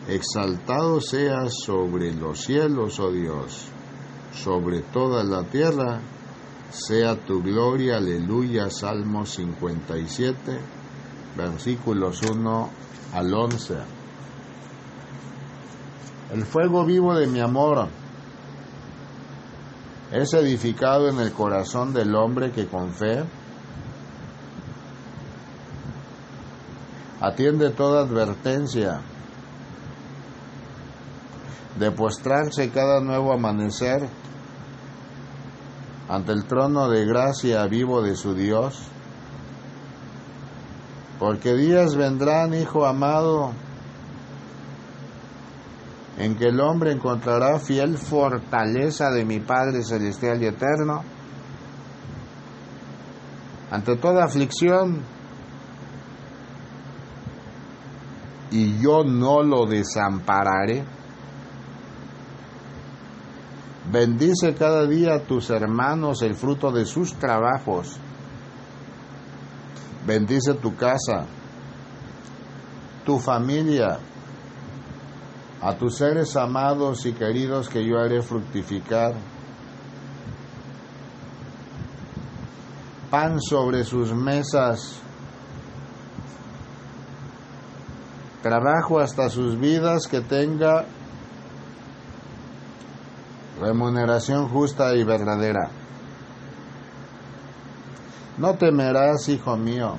Exaltado 0.08 0.99
seas 0.99 1.54
sobre 1.65 2.13
los 2.13 2.41
cielos, 2.41 2.99
oh 2.99 3.12
Dios, 3.12 3.67
sobre 4.34 4.82
toda 4.82 5.23
la 5.23 5.43
tierra, 5.43 6.02
sea 6.71 7.15
tu 7.15 7.41
gloria, 7.41 7.97
aleluya, 7.97 8.69
Salmo 8.69 9.26
57, 9.26 10.60
versículos 11.38 12.21
1 12.21 12.69
al 13.13 13.34
11. 13.34 13.76
El 16.34 16.45
fuego 16.45 16.86
vivo 16.86 17.15
de 17.15 17.28
mi 17.28 17.39
amor 17.39 17.88
es 20.13 20.32
edificado 20.36 21.10
en 21.10 21.19
el 21.19 21.32
corazón 21.32 21.91
del 21.91 22.13
hombre 22.15 22.52
que 22.52 22.67
con 22.67 22.93
fe 22.93 23.23
atiende 27.19 27.71
toda 27.71 28.04
advertencia, 28.04 29.02
de 31.80 31.89
postrarse 31.89 32.69
cada 32.69 32.99
nuevo 32.99 33.34
amanecer 33.34 34.08
ante 36.08 36.32
el 36.32 36.45
trono 36.45 36.89
de 36.89 37.06
gracia 37.06 37.65
vivo 37.65 38.04
de 38.04 38.15
su 38.15 38.36
Dios, 38.36 38.84
porque 41.17 41.56
días 41.56 41.95
vendrán, 41.95 42.54
Hijo 42.54 42.86
amado, 42.86 43.54
en 46.17 46.36
que 46.36 46.45
el 46.45 46.60
hombre 46.60 46.91
encontrará 46.91 47.60
fiel 47.60 47.97
fortaleza 47.97 49.10
de 49.10 49.26
mi 49.26 49.39
Padre 49.39 49.84
Celestial 49.84 50.41
y 50.43 50.47
Eterno. 50.47 51.04
Ante 53.71 53.95
toda 53.95 54.26
aflicción, 54.26 55.02
y 58.52 58.80
yo 58.80 59.04
no 59.04 59.41
lo 59.41 59.65
desampararé. 59.65 60.86
Bendice 63.91 64.54
cada 64.54 64.86
día 64.86 65.15
a 65.15 65.19
tus 65.23 65.49
hermanos 65.49 66.21
el 66.21 66.36
fruto 66.36 66.71
de 66.71 66.86
sus 66.86 67.15
trabajos 67.15 67.99
Bendice 70.06 70.54
tu 70.56 70.76
casa, 70.76 71.26
tu 73.06 73.19
familia, 73.19 73.99
a 75.63 75.78
tus 75.78 75.95
seres 75.95 76.36
amados 76.36 77.06
y 77.06 77.13
queridos 77.13 77.69
que 77.69 77.86
yo 77.86 77.97
haré 77.97 78.21
fructificar. 78.21 79.13
Pan 83.10 83.39
sobre 83.39 83.86
sus 83.86 84.13
mesas, 84.13 84.99
trabajo 88.41 88.99
hasta 88.99 89.30
sus 89.30 89.58
vidas 89.58 90.08
que 90.08 90.19
tenga 90.19 90.84
remuneración 93.62 94.49
justa 94.49 94.93
y 94.95 95.04
verdadera. 95.06 95.69
No 98.38 98.56
temerás, 98.56 99.30
hijo 99.30 99.56
mío, 99.56 99.95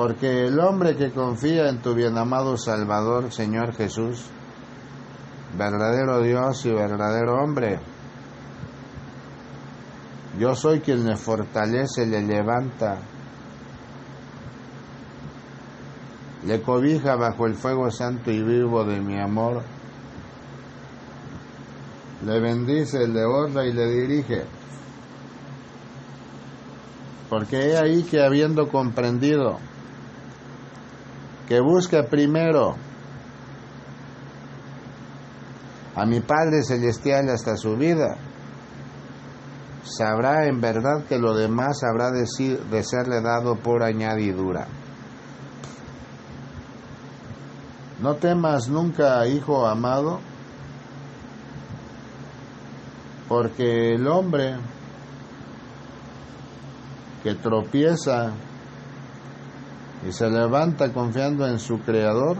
porque 0.00 0.46
el 0.46 0.58
hombre 0.58 0.96
que 0.96 1.10
confía 1.10 1.68
en 1.68 1.82
tu 1.82 1.92
bienamado 1.92 2.56
Salvador, 2.56 3.30
Señor 3.30 3.74
Jesús, 3.74 4.24
verdadero 5.58 6.22
Dios 6.22 6.64
y 6.64 6.70
verdadero 6.70 7.34
hombre, 7.34 7.78
yo 10.38 10.54
soy 10.54 10.80
quien 10.80 11.04
le 11.04 11.16
fortalece, 11.16 12.06
le 12.06 12.22
levanta, 12.22 12.96
le 16.46 16.62
cobija 16.62 17.16
bajo 17.16 17.46
el 17.46 17.54
fuego 17.54 17.90
santo 17.90 18.30
y 18.30 18.42
vivo 18.42 18.82
de 18.86 19.02
mi 19.02 19.20
amor, 19.20 19.64
le 22.24 22.40
bendice, 22.40 23.06
le 23.06 23.26
honra 23.26 23.66
y 23.66 23.72
le 23.74 23.86
dirige. 23.86 24.44
Porque 27.28 27.68
he 27.68 27.76
ahí 27.76 28.02
que 28.02 28.22
habiendo 28.22 28.66
comprendido 28.66 29.58
que 31.50 31.58
busca 31.58 32.04
primero 32.04 32.76
a 35.96 36.06
mi 36.06 36.20
Padre 36.20 36.62
Celestial 36.62 37.28
hasta 37.28 37.56
su 37.56 37.76
vida, 37.76 38.18
sabrá 39.82 40.46
en 40.46 40.60
verdad 40.60 41.06
que 41.08 41.18
lo 41.18 41.34
demás 41.34 41.82
habrá 41.82 42.12
de, 42.12 42.20
de 42.70 42.84
serle 42.84 43.20
dado 43.20 43.56
por 43.56 43.82
añadidura. 43.82 44.68
No 48.00 48.14
temas 48.14 48.68
nunca, 48.68 49.26
hijo 49.26 49.66
amado, 49.66 50.20
porque 53.28 53.96
el 53.96 54.06
hombre 54.06 54.54
que 57.24 57.34
tropieza 57.34 58.34
y 60.06 60.12
se 60.12 60.30
levanta 60.30 60.92
confiando 60.92 61.46
en 61.46 61.58
su 61.58 61.80
creador, 61.80 62.38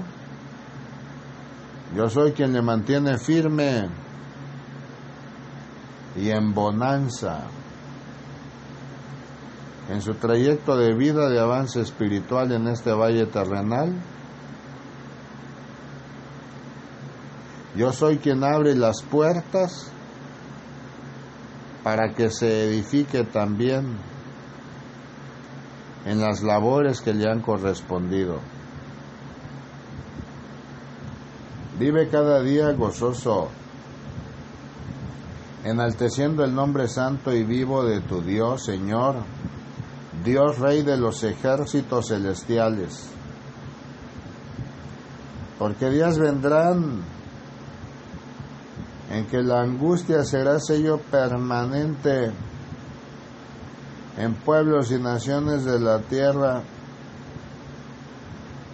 yo 1.94 2.08
soy 2.08 2.32
quien 2.32 2.52
le 2.52 2.62
mantiene 2.62 3.18
firme 3.18 3.88
y 6.16 6.30
en 6.30 6.54
bonanza 6.54 7.48
en 9.90 10.00
su 10.00 10.14
trayecto 10.14 10.76
de 10.76 10.94
vida 10.94 11.28
de 11.28 11.40
avance 11.40 11.80
espiritual 11.80 12.52
en 12.52 12.68
este 12.68 12.92
valle 12.92 13.26
terrenal. 13.26 13.92
Yo 17.74 17.92
soy 17.92 18.18
quien 18.18 18.44
abre 18.44 18.76
las 18.76 19.02
puertas 19.02 19.90
para 21.82 22.14
que 22.14 22.30
se 22.30 22.66
edifique 22.66 23.24
también 23.24 23.96
en 26.04 26.20
las 26.20 26.42
labores 26.42 27.00
que 27.00 27.14
le 27.14 27.28
han 27.28 27.40
correspondido. 27.40 28.38
Vive 31.78 32.08
cada 32.08 32.42
día 32.42 32.72
gozoso, 32.72 33.48
enalteciendo 35.64 36.44
el 36.44 36.54
nombre 36.54 36.88
santo 36.88 37.32
y 37.32 37.44
vivo 37.44 37.84
de 37.84 38.00
tu 38.00 38.20
Dios, 38.20 38.64
Señor, 38.64 39.16
Dios 40.24 40.58
Rey 40.58 40.82
de 40.82 40.98
los 40.98 41.22
ejércitos 41.24 42.08
celestiales. 42.08 43.08
Porque 45.58 45.90
días 45.90 46.18
vendrán 46.18 47.00
en 49.10 49.26
que 49.26 49.42
la 49.42 49.60
angustia 49.60 50.24
será 50.24 50.58
sello 50.60 50.98
permanente 50.98 52.32
en 54.20 54.34
pueblos 54.34 54.90
y 54.90 54.98
naciones 54.98 55.64
de 55.64 55.80
la 55.80 56.00
tierra 56.00 56.62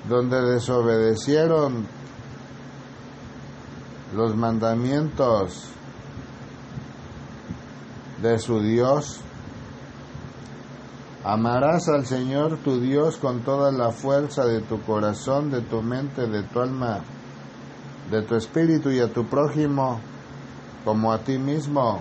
donde 0.09 0.41
desobedecieron 0.43 1.87
los 4.15 4.35
mandamientos 4.35 5.69
de 8.23 8.39
su 8.39 8.61
Dios. 8.61 9.21
Amarás 11.23 11.89
al 11.89 12.07
Señor 12.07 12.59
tu 12.59 12.81
Dios 12.81 13.17
con 13.17 13.43
toda 13.43 13.71
la 13.71 13.91
fuerza 13.91 14.45
de 14.47 14.63
tu 14.63 14.81
corazón, 14.83 15.51
de 15.51 15.61
tu 15.61 15.81
mente, 15.81 16.27
de 16.27 16.43
tu 16.45 16.61
alma, 16.61 17.01
de 18.11 18.23
tu 18.23 18.35
espíritu 18.35 18.91
y 18.91 19.01
a 19.01 19.13
tu 19.13 19.25
prójimo 19.27 20.01
como 20.85 21.13
a 21.13 21.19
ti 21.19 21.39
mismo. 21.39 22.01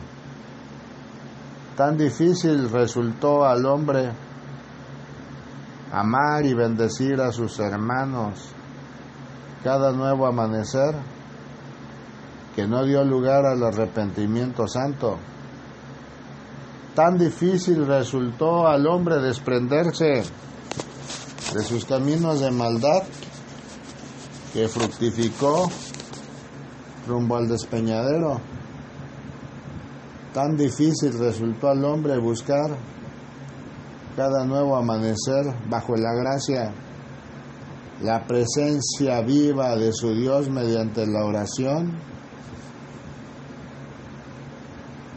Tan 1.75 1.97
difícil 1.97 2.69
resultó 2.69 3.45
al 3.45 3.65
hombre 3.65 4.11
amar 5.91 6.45
y 6.45 6.53
bendecir 6.53 7.19
a 7.19 7.31
sus 7.31 7.59
hermanos 7.59 8.49
cada 9.63 9.91
nuevo 9.91 10.25
amanecer 10.25 10.95
que 12.55 12.65
no 12.65 12.85
dio 12.85 13.03
lugar 13.03 13.45
al 13.45 13.61
arrepentimiento 13.63 14.67
santo. 14.67 15.17
Tan 16.95 17.17
difícil 17.17 17.85
resultó 17.85 18.67
al 18.67 18.88
hombre 18.88 19.17
desprenderse 19.19 20.23
de 21.53 21.63
sus 21.63 21.83
caminos 21.83 22.39
de 22.39 22.51
maldad 22.51 23.03
que 24.53 24.69
fructificó 24.69 25.69
rumbo 27.05 27.35
al 27.35 27.49
despeñadero. 27.49 28.54
Tan 30.36 30.58
difícil 30.58 31.17
resultó 31.17 31.69
al 31.69 31.86
hombre 31.86 32.17
buscar 32.17 32.76
cada 34.17 34.43
nuevo 34.43 34.76
amanecer 34.76 35.45
bajo 35.69 35.95
la 35.95 36.13
gracia, 36.13 36.74
la 38.02 38.28
presencia 38.28 39.21
viva 39.21 39.78
de 39.78 39.93
su 39.93 40.13
Dios 40.13 40.50
mediante 40.50 41.08
la 41.08 41.24
oración, 41.24 41.93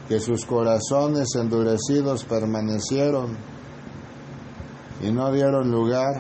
que 0.07 0.21
sus 0.21 0.47
corazones 0.47 1.35
endurecidos 1.35 2.23
permanecieron 2.23 3.37
y 5.03 5.11
no 5.11 5.33
dieron 5.33 5.69
lugar 5.69 6.15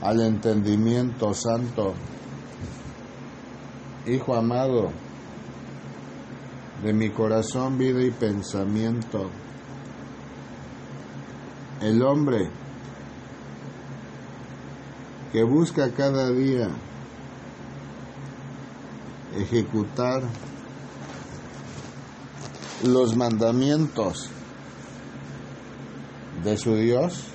al 0.00 0.22
entendimiento 0.22 1.34
santo. 1.34 1.92
Hijo 4.06 4.34
amado, 4.34 5.09
de 6.82 6.92
mi 6.92 7.10
corazón, 7.10 7.78
vida 7.78 8.02
y 8.02 8.10
pensamiento. 8.10 9.30
El 11.80 12.02
hombre 12.02 12.50
que 15.32 15.42
busca 15.42 15.90
cada 15.92 16.30
día 16.30 16.68
ejecutar 19.36 20.22
los 22.84 23.16
mandamientos 23.16 24.30
de 26.42 26.56
su 26.56 26.74
Dios, 26.76 27.28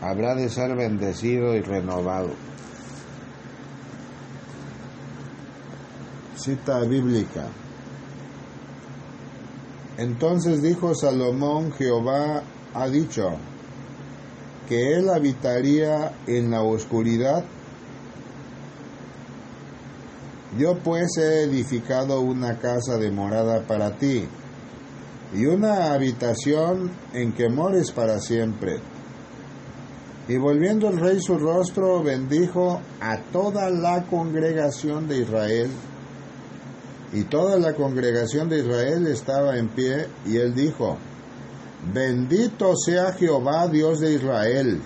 habrá 0.00 0.34
de 0.34 0.48
ser 0.48 0.76
bendecido 0.76 1.54
y 1.56 1.60
renovado. 1.62 2.30
Cita 6.38 6.80
bíblica. 6.80 7.46
Entonces 9.96 10.62
dijo 10.62 10.94
Salomón, 10.94 11.72
Jehová 11.72 12.42
ha 12.72 12.88
dicho, 12.88 13.30
que 14.68 14.94
él 14.94 15.08
habitaría 15.08 16.12
en 16.26 16.50
la 16.50 16.62
oscuridad. 16.62 17.42
Yo 20.58 20.78
pues 20.78 21.16
he 21.16 21.42
edificado 21.42 22.20
una 22.20 22.58
casa 22.58 22.96
de 22.98 23.10
morada 23.10 23.66
para 23.66 23.96
ti, 23.96 24.24
y 25.34 25.46
una 25.46 25.92
habitación 25.92 26.90
en 27.12 27.32
que 27.32 27.48
mores 27.48 27.90
para 27.90 28.20
siempre. 28.20 28.78
Y 30.28 30.36
volviendo 30.36 30.88
el 30.88 30.98
rey 30.98 31.18
su 31.20 31.38
rostro, 31.38 32.02
bendijo 32.02 32.80
a 33.00 33.18
toda 33.32 33.70
la 33.70 34.04
congregación 34.04 35.08
de 35.08 35.22
Israel, 35.22 35.70
y 37.12 37.24
toda 37.24 37.58
la 37.58 37.74
congregación 37.74 38.48
de 38.48 38.60
Israel 38.60 39.06
estaba 39.06 39.56
en 39.56 39.68
pie, 39.68 40.08
y 40.26 40.36
él 40.36 40.54
dijo, 40.54 40.98
Bendito 41.92 42.74
sea 42.76 43.12
Jehová 43.12 43.68
Dios 43.68 44.00
de 44.00 44.14
Israel, 44.14 44.80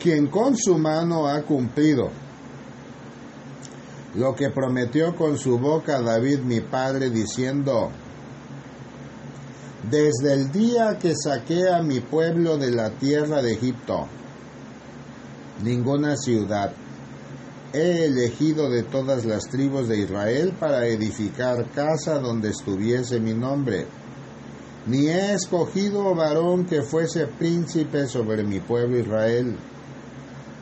quien 0.00 0.26
con 0.26 0.56
su 0.56 0.78
mano 0.78 1.28
ha 1.28 1.42
cumplido 1.42 2.10
lo 4.14 4.34
que 4.34 4.50
prometió 4.50 5.14
con 5.14 5.38
su 5.38 5.58
boca 5.58 6.00
David 6.02 6.40
mi 6.40 6.60
padre, 6.60 7.08
diciendo, 7.10 7.90
desde 9.90 10.34
el 10.34 10.52
día 10.52 10.98
que 10.98 11.14
saqué 11.16 11.68
a 11.70 11.82
mi 11.82 12.00
pueblo 12.00 12.58
de 12.58 12.70
la 12.70 12.90
tierra 12.90 13.42
de 13.42 13.52
Egipto, 13.52 14.06
ninguna 15.62 16.16
ciudad 16.16 16.72
he 17.72 18.04
elegido 18.04 18.68
de 18.68 18.82
todas 18.82 19.24
las 19.24 19.44
tribus 19.48 19.88
de 19.88 19.98
Israel 19.98 20.54
para 20.58 20.86
edificar 20.86 21.70
casa 21.70 22.18
donde 22.18 22.50
estuviese 22.50 23.18
mi 23.18 23.32
nombre, 23.32 23.86
ni 24.86 25.08
he 25.08 25.32
escogido 25.32 26.14
varón 26.14 26.66
que 26.66 26.82
fuese 26.82 27.26
príncipe 27.26 28.06
sobre 28.06 28.42
mi 28.42 28.60
pueblo 28.60 28.98
Israel, 28.98 29.56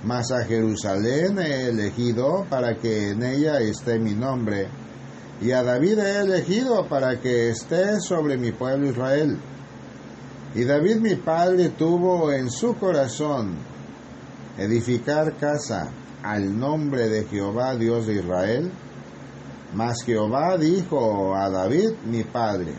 mas 0.05 0.31
a 0.31 0.45
Jerusalén 0.45 1.39
he 1.39 1.69
elegido 1.69 2.47
para 2.49 2.77
que 2.77 3.11
en 3.11 3.23
ella 3.23 3.61
esté 3.61 3.99
mi 3.99 4.15
nombre, 4.15 4.69
y 5.41 5.51
a 5.53 5.63
David 5.63 5.99
he 5.99 6.19
elegido 6.21 6.87
para 6.89 7.19
que 7.19 7.51
esté 7.51 8.01
sobre 8.01 8.37
mi 8.37 8.53
pueblo 8.53 8.91
Israel. 8.91 9.39
Y 10.55 10.65
David 10.65 10.97
mi 10.97 11.15
padre 11.15 11.71
tuvo 11.71 12.33
en 12.33 12.51
su 12.51 12.75
corazón 12.75 13.55
edificar 14.59 15.37
casa 15.39 15.91
al 16.23 16.59
nombre 16.59 17.09
de 17.09 17.25
Jehová 17.25 17.75
Dios 17.77 18.07
de 18.07 18.15
Israel. 18.17 18.71
Mas 19.75 20.03
Jehová 20.05 20.57
dijo 20.59 21.35
a 21.35 21.49
David 21.49 21.91
mi 22.05 22.25
padre, 22.25 22.75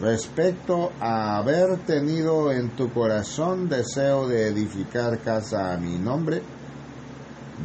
respecto 0.00 0.92
a 1.00 1.36
haber 1.36 1.78
tenido 1.78 2.52
en 2.52 2.70
tu 2.70 2.92
corazón 2.92 3.68
deseo 3.68 4.28
de 4.28 4.48
edificar 4.48 5.18
casa 5.18 5.72
a 5.72 5.78
mi 5.78 5.98
nombre, 5.98 6.42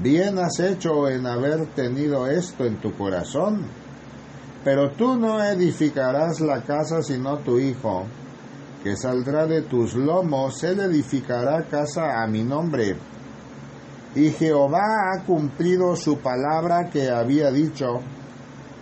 bien 0.01 0.39
has 0.39 0.59
hecho 0.59 1.07
en 1.07 1.27
haber 1.27 1.67
tenido 1.67 2.27
esto 2.27 2.65
en 2.65 2.77
tu 2.81 2.93
corazón, 2.97 3.67
pero 4.63 4.91
tú 4.91 5.15
no 5.15 5.43
edificarás 5.43 6.41
la 6.41 6.63
casa 6.63 7.03
sino 7.03 7.37
tu 7.37 7.59
hijo, 7.59 8.05
que 8.83 8.97
saldrá 8.97 9.45
de 9.45 9.61
tus 9.61 9.93
lomos, 9.93 10.63
él 10.63 10.79
edificará 10.79 11.63
casa 11.65 12.23
a 12.23 12.27
mi 12.27 12.43
nombre. 12.43 12.97
Y 14.15 14.31
Jehová 14.31 15.11
ha 15.11 15.23
cumplido 15.25 15.95
su 15.95 16.19
palabra 16.19 16.89
que 16.89 17.09
había 17.09 17.51
dicho, 17.51 17.99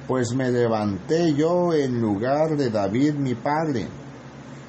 pues 0.07 0.33
me 0.35 0.51
levanté 0.51 1.33
yo 1.33 1.73
en 1.73 1.99
lugar 1.99 2.55
de 2.55 2.69
David 2.69 3.15
mi 3.15 3.33
padre, 3.33 3.87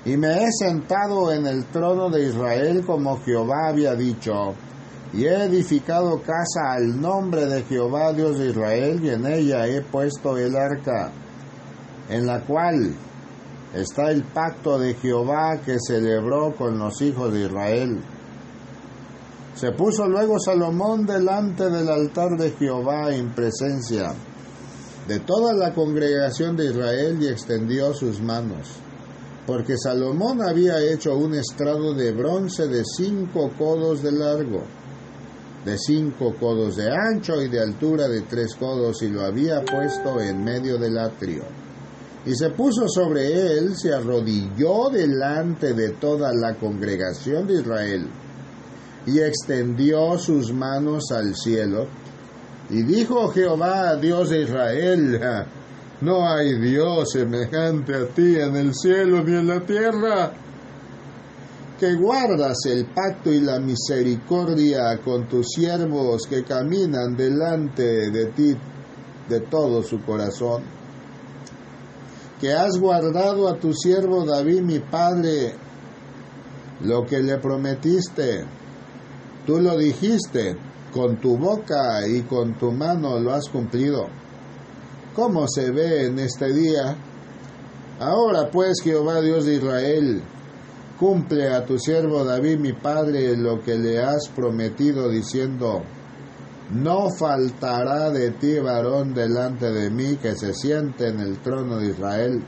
y 0.07 0.17
me 0.17 0.45
he 0.45 0.53
sentado 0.53 1.33
en 1.33 1.47
el 1.47 1.67
trono 1.67 2.09
de 2.09 2.29
Israel 2.29 2.83
como 2.87 3.21
Jehová 3.23 3.69
había 3.69 3.95
dicho, 3.95 4.55
y 5.13 5.27
he 5.27 5.45
edificado 5.45 6.21
casa 6.23 6.73
al 6.73 7.01
nombre 7.01 7.47
de 7.47 7.63
Jehová 7.65 8.13
Dios 8.13 8.39
de 8.39 8.51
Israel, 8.51 9.01
y 9.05 9.11
en 9.11 9.27
ella 9.27 9.67
he 9.67 9.83
puesto 9.83 10.37
el 10.39 10.57
arca, 10.57 11.13
en 12.09 12.27
la 12.27 12.41
cual 12.41 12.95
está 13.75 14.11
el 14.11 14.25
pacto 14.25 14.79
de 14.79 14.95
Jehová 14.95 15.59
que 15.65 15.77
celebró 15.79 16.55
con 16.55 16.79
los 16.79 17.03
hijos 17.03 17.33
de 17.33 17.43
Israel. 17.43 18.01
Se 19.55 19.71
puso 19.71 20.09
luego 20.09 20.41
Salomón 20.41 21.07
delante 21.07 21.71
del 21.71 21.89
altar 21.89 22.37
de 22.37 22.51
Jehová 22.51 23.15
en 23.15 23.33
presencia 23.33 24.13
de 25.07 25.21
toda 25.21 25.53
la 25.53 25.73
congregación 25.73 26.57
de 26.57 26.67
Israel 26.67 27.19
y 27.21 27.29
extendió 27.29 27.95
sus 27.95 28.21
manos, 28.21 28.73
porque 29.47 29.77
Salomón 29.77 30.43
había 30.43 30.81
hecho 30.81 31.17
un 31.17 31.35
estrado 31.35 31.95
de 31.95 32.11
bronce 32.11 32.67
de 32.67 32.83
cinco 32.85 33.53
codos 33.57 34.03
de 34.03 34.11
largo, 34.11 34.65
de 35.65 35.79
cinco 35.79 36.35
codos 36.41 36.75
de 36.77 36.91
ancho 36.91 37.41
y 37.41 37.49
de 37.49 37.61
altura 37.61 38.09
de 38.09 38.23
tres 38.23 38.57
codos, 38.57 39.03
y 39.03 39.09
lo 39.09 39.25
había 39.25 39.63
puesto 39.65 40.21
en 40.21 40.43
medio 40.43 40.79
del 40.79 40.99
atrio. 40.99 41.45
Y 42.27 42.35
se 42.35 42.51
puso 42.51 42.89
sobre 42.89 43.57
él, 43.59 43.77
se 43.77 43.93
arrodilló 43.93 44.89
delante 44.91 45.75
de 45.75 45.91
toda 45.91 46.33
la 46.35 46.57
congregación 46.57 47.47
de 47.47 47.61
Israel, 47.61 48.09
y 49.07 49.21
extendió 49.21 50.19
sus 50.19 50.53
manos 50.53 51.11
al 51.13 51.35
cielo, 51.35 51.87
y 52.71 52.83
dijo 52.83 53.29
Jehová, 53.29 53.97
Dios 53.97 54.31
de 54.31 54.43
Israel, 54.43 55.21
no 56.01 56.29
hay 56.29 56.59
Dios 56.59 57.13
semejante 57.13 57.95
a 57.95 58.07
ti 58.07 58.37
en 58.37 58.57
el 58.57 58.75
cielo 58.75 59.23
ni 59.23 59.37
en 59.37 59.47
la 59.47 59.61
tierra, 59.61 60.33
que 61.79 61.95
guardas 61.95 62.57
el 62.67 62.87
pacto 62.87 63.33
y 63.33 63.41
la 63.41 63.59
misericordia 63.59 64.99
con 65.05 65.29
tus 65.29 65.49
siervos 65.51 66.23
que 66.29 66.45
caminan 66.45 67.17
delante 67.17 68.11
de 68.11 68.27
ti 68.27 68.57
de 69.29 69.41
todo 69.41 69.83
su 69.83 70.01
corazón, 70.03 70.63
que 72.41 72.53
has 72.53 72.79
guardado 72.79 73.49
a 73.49 73.59
tu 73.59 73.73
siervo 73.73 74.25
David 74.25 74.61
mi 74.61 74.79
padre 74.79 75.55
lo 76.83 77.05
que 77.05 77.21
le 77.21 77.39
prometiste, 77.39 78.45
tú 79.47 79.61
lo 79.61 79.77
dijiste, 79.77 80.57
con 80.93 81.17
tu 81.17 81.37
boca 81.37 82.07
y 82.07 82.23
con 82.23 82.55
tu 82.55 82.71
mano 82.71 83.19
lo 83.19 83.35
has 83.35 83.49
cumplido. 83.49 84.07
¿Cómo 85.15 85.47
se 85.49 85.71
ve 85.71 86.07
en 86.07 86.19
este 86.19 86.53
día? 86.53 86.97
Ahora 87.99 88.51
pues, 88.51 88.81
Jehová 88.83 89.21
Dios 89.21 89.45
de 89.45 89.55
Israel, 89.55 90.23
cumple 90.99 91.53
a 91.53 91.65
tu 91.65 91.79
siervo 91.79 92.25
David 92.25 92.59
mi 92.59 92.73
padre 92.73 93.37
lo 93.37 93.61
que 93.61 93.77
le 93.77 94.01
has 94.01 94.29
prometido 94.29 95.09
diciendo, 95.09 95.83
no 96.73 97.11
faltará 97.11 98.11
de 98.11 98.31
ti 98.31 98.59
varón 98.59 99.15
delante 99.15 99.71
de 99.71 99.91
mí 99.91 100.17
que 100.17 100.35
se 100.35 100.55
siente 100.55 101.09
en 101.09 101.21
el 101.21 101.39
trono 101.39 101.79
de 101.79 101.89
Israel, 101.89 102.43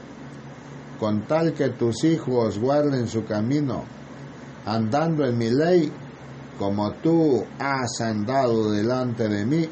con 0.99 1.27
tal 1.27 1.53
que 1.53 1.71
tus 1.71 2.05
hijos 2.05 2.59
guarden 2.59 3.09
su 3.09 3.25
camino, 3.25 3.85
andando 4.65 5.27
en 5.27 5.37
mi 5.37 5.51
ley 5.51 5.93
como 6.59 6.93
tú 7.03 7.45
has 7.59 8.01
andado 8.01 8.71
delante 8.71 9.29
de 9.29 9.45
mí. 9.45 9.69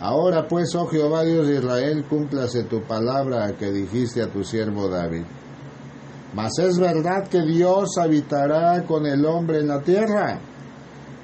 Ahora 0.00 0.46
pues, 0.46 0.74
oh 0.76 0.86
Jehová 0.86 1.24
Dios 1.24 1.48
de 1.48 1.56
Israel, 1.56 2.04
cúmplase 2.08 2.64
tu 2.64 2.82
palabra 2.82 3.56
que 3.56 3.72
dijiste 3.72 4.22
a 4.22 4.30
tu 4.30 4.44
siervo 4.44 4.88
David. 4.88 5.24
Mas 6.34 6.52
es 6.58 6.78
verdad 6.78 7.26
que 7.28 7.42
Dios 7.42 7.96
habitará 7.98 8.84
con 8.84 9.06
el 9.06 9.24
hombre 9.26 9.58
en 9.58 9.68
la 9.68 9.80
tierra. 9.80 10.38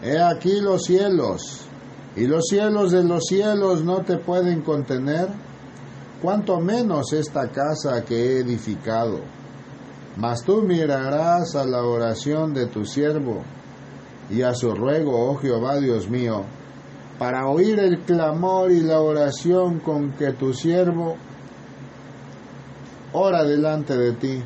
He 0.03 0.21
aquí 0.21 0.61
los 0.61 0.85
cielos, 0.85 1.67
y 2.17 2.27
los 2.27 2.47
cielos 2.49 2.91
de 2.91 3.05
los 3.05 3.25
cielos 3.27 3.85
no 3.85 4.03
te 4.03 4.19
pueden 4.19 4.63
contener, 4.63 5.29
cuanto 6.21 6.59
menos 6.59 7.13
esta 7.13 7.49
casa 7.49 8.05
que 8.05 8.15
he 8.17 8.41
edificado. 8.41 9.21
Mas 10.17 10.43
tú 10.43 10.63
mirarás 10.63 11.55
a 11.55 11.65
la 11.65 11.83
oración 11.85 12.55
de 12.55 12.67
tu 12.67 12.85
siervo 12.85 13.43
y 14.31 14.43
a 14.43 14.55
su 14.55 14.73
ruego, 14.75 15.31
oh 15.31 15.37
Jehová 15.37 15.79
Dios 15.79 16.09
mío, 16.09 16.45
para 17.19 17.47
oír 17.47 17.79
el 17.79 18.01
clamor 18.01 18.73
y 18.73 18.81
la 18.81 19.01
oración 19.01 19.79
con 19.81 20.13
que 20.13 20.33
tu 20.33 20.53
siervo 20.53 21.17
ora 23.13 23.45
delante 23.45 23.97
de 23.97 24.13
ti. 24.13 24.43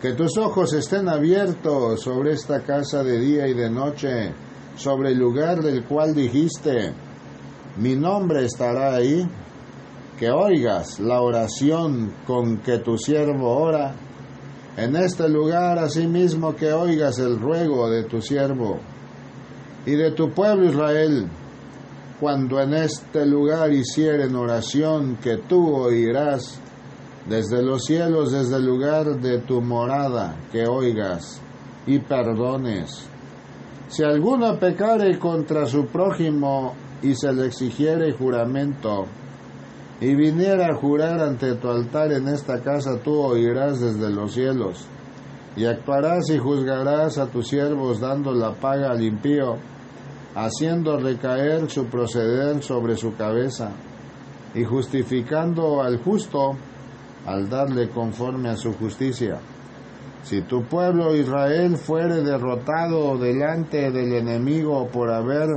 Que 0.00 0.14
tus 0.14 0.38
ojos 0.38 0.72
estén 0.72 1.08
abiertos 1.08 2.00
sobre 2.00 2.32
esta 2.32 2.60
casa 2.62 3.04
de 3.04 3.18
día 3.20 3.46
y 3.46 3.54
de 3.54 3.68
noche, 3.68 4.32
sobre 4.76 5.10
el 5.10 5.18
lugar 5.18 5.60
del 5.60 5.84
cual 5.84 6.14
dijiste, 6.14 6.94
mi 7.76 7.96
nombre 7.96 8.46
estará 8.46 8.94
ahí. 8.94 9.28
Que 10.18 10.30
oigas 10.30 11.00
la 11.00 11.22
oración 11.22 12.12
con 12.26 12.58
que 12.58 12.78
tu 12.78 12.98
siervo 12.98 13.56
ora 13.56 13.94
en 14.76 14.96
este 14.96 15.28
lugar 15.28 15.78
asimismo 15.78 16.54
que 16.54 16.72
oigas 16.72 17.18
el 17.18 17.38
ruego 17.38 17.90
de 17.90 18.04
tu 18.04 18.20
siervo 18.20 18.78
y 19.84 19.92
de 19.92 20.12
tu 20.12 20.30
pueblo 20.30 20.66
Israel, 20.66 21.26
cuando 22.20 22.60
en 22.60 22.74
este 22.74 23.26
lugar 23.26 23.72
hicieren 23.72 24.36
oración 24.36 25.16
que 25.16 25.38
tú 25.38 25.74
oirás 25.74 26.60
desde 27.26 27.62
los 27.62 27.84
cielos, 27.84 28.32
desde 28.32 28.56
el 28.56 28.66
lugar 28.66 29.20
de 29.20 29.38
tu 29.38 29.60
morada, 29.60 30.36
que 30.52 30.66
oigas 30.66 31.40
y 31.86 31.98
perdones. 31.98 33.06
Si 33.88 34.04
alguno 34.04 34.58
pecare 34.58 35.18
contra 35.18 35.66
su 35.66 35.86
prójimo 35.86 36.74
y 37.02 37.14
se 37.14 37.32
le 37.32 37.46
exigiere 37.46 38.12
juramento, 38.12 39.06
y 40.00 40.14
viniera 40.14 40.68
a 40.68 40.74
jurar 40.74 41.20
ante 41.20 41.54
tu 41.56 41.68
altar 41.68 42.12
en 42.12 42.28
esta 42.28 42.60
casa, 42.60 42.98
tú 43.02 43.20
oirás 43.20 43.80
desde 43.80 44.10
los 44.10 44.32
cielos, 44.32 44.86
y 45.56 45.66
actuarás 45.66 46.30
y 46.30 46.38
juzgarás 46.38 47.18
a 47.18 47.26
tus 47.26 47.48
siervos 47.48 48.00
dando 48.00 48.32
la 48.32 48.54
paga 48.54 48.90
al 48.90 49.02
impío, 49.02 49.56
haciendo 50.34 50.98
recaer 50.98 51.68
su 51.68 51.86
proceder 51.86 52.62
sobre 52.62 52.96
su 52.96 53.14
cabeza, 53.14 53.72
y 54.54 54.64
justificando 54.64 55.82
al 55.82 55.98
justo 56.02 56.56
al 57.26 57.48
darle 57.48 57.90
conforme 57.90 58.48
a 58.48 58.56
su 58.56 58.72
justicia. 58.72 59.38
Si 60.22 60.42
tu 60.42 60.64
pueblo 60.64 61.14
Israel 61.14 61.76
fuere 61.76 62.22
derrotado 62.22 63.16
delante 63.18 63.90
del 63.90 64.14
enemigo 64.14 64.88
por 64.88 65.10
haber 65.10 65.48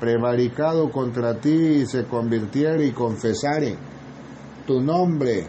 prevaricado 0.00 0.90
contra 0.90 1.38
ti 1.40 1.82
y 1.82 1.86
se 1.86 2.04
convirtiere 2.04 2.86
y 2.86 2.92
confesare 2.92 3.76
tu 4.66 4.80
nombre 4.80 5.46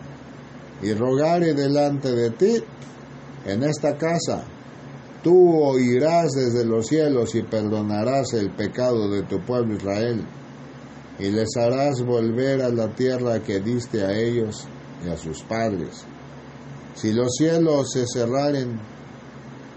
y 0.81 0.93
rogare 0.93 1.53
delante 1.53 2.11
de 2.11 2.29
ti 2.31 2.63
en 3.45 3.63
esta 3.63 3.97
casa, 3.97 4.43
tú 5.23 5.55
oirás 5.61 6.31
desde 6.31 6.65
los 6.65 6.87
cielos 6.87 7.35
y 7.35 7.43
perdonarás 7.43 8.33
el 8.33 8.51
pecado 8.51 9.09
de 9.09 9.23
tu 9.23 9.39
pueblo 9.39 9.75
Israel 9.75 10.25
y 11.19 11.31
les 11.31 11.55
harás 11.55 12.03
volver 12.03 12.61
a 12.61 12.69
la 12.69 12.93
tierra 12.93 13.41
que 13.41 13.59
diste 13.59 14.03
a 14.03 14.11
ellos 14.11 14.67
y 15.05 15.09
a 15.09 15.17
sus 15.17 15.43
padres. 15.43 16.05
Si 16.95 17.13
los 17.13 17.35
cielos 17.37 17.91
se 17.93 18.05
cerraren 18.07 18.79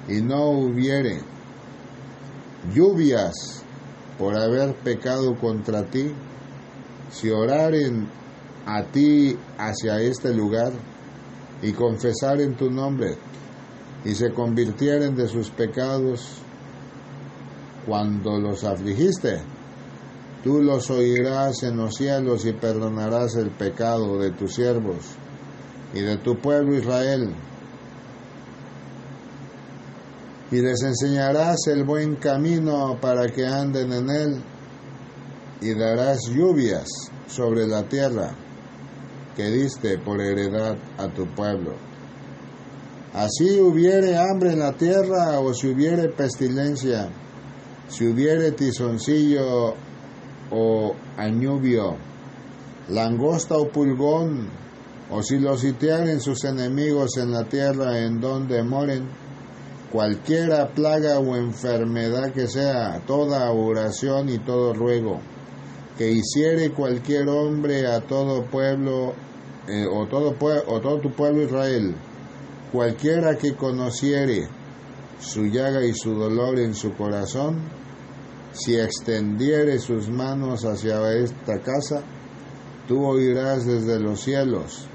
y 0.09 0.23
no 0.23 0.51
hubiere 0.51 1.21
lluvias 2.75 3.65
por 4.19 4.37
haber 4.37 4.75
pecado 4.75 5.37
contra 5.37 5.85
ti, 5.85 6.13
si 7.11 7.31
oraren 7.31 8.09
a 8.67 8.83
ti 8.83 9.37
hacia 9.57 10.01
este 10.01 10.35
lugar 10.35 10.73
y 11.63 11.73
confesaren 11.73 12.57
tu 12.57 12.71
nombre 12.71 13.17
y 14.05 14.15
se 14.15 14.33
convirtieren 14.33 15.15
de 15.17 15.29
sus 15.29 15.51
pecados 15.51 16.43
cuando 17.87 18.39
los 18.39 18.65
afligiste, 18.65 19.41
tú 20.45 20.63
los 20.63 20.91
oirás 20.91 21.63
en 21.63 21.79
los 21.79 21.95
cielos 21.95 22.45
y 22.45 22.53
perdonarás 22.53 23.37
el 23.37 23.51
pecado 23.51 24.19
de 24.19 24.33
tus 24.33 24.55
siervos 24.55 25.17
y 25.95 26.01
de 26.01 26.19
tu 26.19 26.37
pueblo 26.37 26.77
Israel. 26.77 27.35
Y 30.51 30.61
les 30.61 30.83
enseñarás 30.83 31.67
el 31.67 31.85
buen 31.85 32.17
camino 32.17 32.99
para 33.01 33.27
que 33.29 33.47
anden 33.47 33.93
en 33.93 34.11
él, 34.11 34.43
y 35.61 35.75
darás 35.75 36.21
lluvias 36.31 36.89
sobre 37.27 37.67
la 37.67 37.83
tierra 37.89 38.35
que 39.37 39.51
diste 39.51 39.99
por 39.99 40.21
heredad 40.21 40.77
a 40.97 41.09
tu 41.09 41.27
pueblo. 41.27 41.75
Así 43.15 43.61
hubiere 43.61 44.17
hambre 44.17 44.53
en 44.53 44.59
la 44.59 44.73
tierra, 44.73 45.39
o 45.41 45.55
si 45.55 45.69
hubiere 45.69 46.09
pestilencia, 46.09 47.09
si 47.89 48.07
hubiere 48.07 48.53
tizoncillo 48.53 49.75
o 50.51 50.95
añubio, 51.17 51.97
langosta 52.89 53.57
o 53.57 53.69
pulgón, 53.69 54.49
o 55.11 55.23
si 55.23 55.39
los 55.39 55.61
sitiaren 55.61 56.21
sus 56.21 56.45
enemigos 56.45 57.17
en 57.17 57.31
la 57.31 57.45
tierra 57.45 57.99
en 57.99 58.21
donde 58.21 58.63
moren, 58.63 59.09
cualquiera 59.91 60.69
plaga 60.69 61.19
o 61.19 61.37
enfermedad 61.37 62.33
que 62.33 62.47
sea, 62.47 63.01
toda 63.07 63.51
oración 63.51 64.29
y 64.29 64.39
todo 64.39 64.75
ruego, 64.75 65.21
que 65.97 66.11
hiciere 66.11 66.71
cualquier 66.71 67.29
hombre 67.29 67.87
a 67.87 68.01
todo 68.01 68.45
pueblo, 68.45 69.15
eh, 69.67 69.87
o, 69.91 70.07
todo 70.07 70.35
o 70.67 70.81
todo 70.81 71.01
tu 71.01 71.11
pueblo 71.13 71.43
Israel, 71.43 71.95
cualquiera 72.73 73.37
que 73.37 73.55
conociere 73.55 74.49
su 75.19 75.47
llaga 75.47 75.85
y 75.85 75.95
su 75.95 76.15
dolor 76.15 76.59
en 76.59 76.75
su 76.75 76.95
corazón, 76.95 77.59
si 78.53 78.79
extendiere 78.79 79.79
sus 79.79 80.09
manos 80.09 80.65
hacia 80.65 81.13
esta 81.13 81.59
casa, 81.61 82.03
tú 82.87 83.05
oirás 83.05 83.67
desde 83.67 83.99
los 83.99 84.21
cielos 84.21 84.89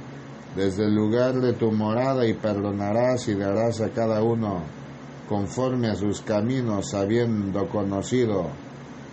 desde 0.56 0.86
el 0.86 0.94
lugar 0.94 1.40
de 1.40 1.54
tu 1.54 1.72
morada 1.72 2.28
y 2.28 2.34
perdonarás 2.34 3.28
y 3.28 3.36
darás 3.36 3.82
a 3.82 3.90
cada 3.90 4.22
uno 4.22 4.62
conforme 5.28 5.90
a 5.90 5.96
sus 5.96 6.22
caminos, 6.22 6.94
habiendo 6.94 7.68
conocido 7.68 8.48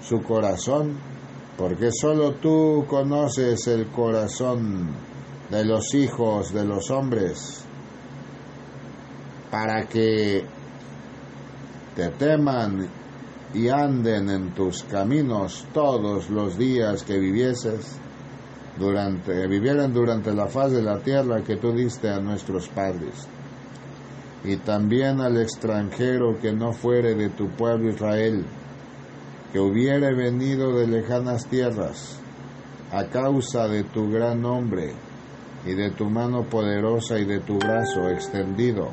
su 0.02 0.22
corazón, 0.22 0.98
porque 1.56 1.90
solo 1.92 2.32
tú 2.32 2.84
conoces 2.88 3.66
el 3.68 3.88
corazón 3.88 4.88
de 5.50 5.64
los 5.64 5.94
hijos 5.94 6.52
de 6.52 6.64
los 6.64 6.90
hombres, 6.90 7.64
para 9.50 9.86
que 9.86 10.44
te 11.96 12.08
teman 12.10 12.88
y 13.52 13.68
anden 13.68 14.30
en 14.30 14.54
tus 14.54 14.84
caminos 14.84 15.66
todos 15.72 16.30
los 16.30 16.56
días 16.56 17.02
que 17.02 17.18
vivieses 17.18 17.98
durante, 18.78 19.46
vivieran 19.48 19.92
durante 19.92 20.32
la 20.32 20.46
faz 20.46 20.72
de 20.72 20.82
la 20.82 20.98
tierra 21.00 21.42
que 21.42 21.56
tú 21.56 21.72
diste 21.72 22.08
a 22.08 22.20
nuestros 22.20 22.68
padres, 22.68 23.26
y 24.44 24.56
también 24.56 25.20
al 25.20 25.40
extranjero 25.40 26.38
que 26.40 26.52
no 26.52 26.72
fuere 26.72 27.14
de 27.14 27.30
tu 27.30 27.48
pueblo 27.50 27.90
Israel, 27.90 28.44
que 29.52 29.60
hubiere 29.60 30.14
venido 30.14 30.76
de 30.78 30.86
lejanas 30.86 31.46
tierras, 31.46 32.20
a 32.92 33.04
causa 33.04 33.68
de 33.68 33.84
tu 33.84 34.10
gran 34.10 34.40
nombre, 34.40 34.94
y 35.66 35.74
de 35.74 35.90
tu 35.90 36.06
mano 36.08 36.44
poderosa 36.44 37.18
y 37.18 37.26
de 37.26 37.40
tu 37.40 37.58
brazo 37.58 38.08
extendido, 38.08 38.90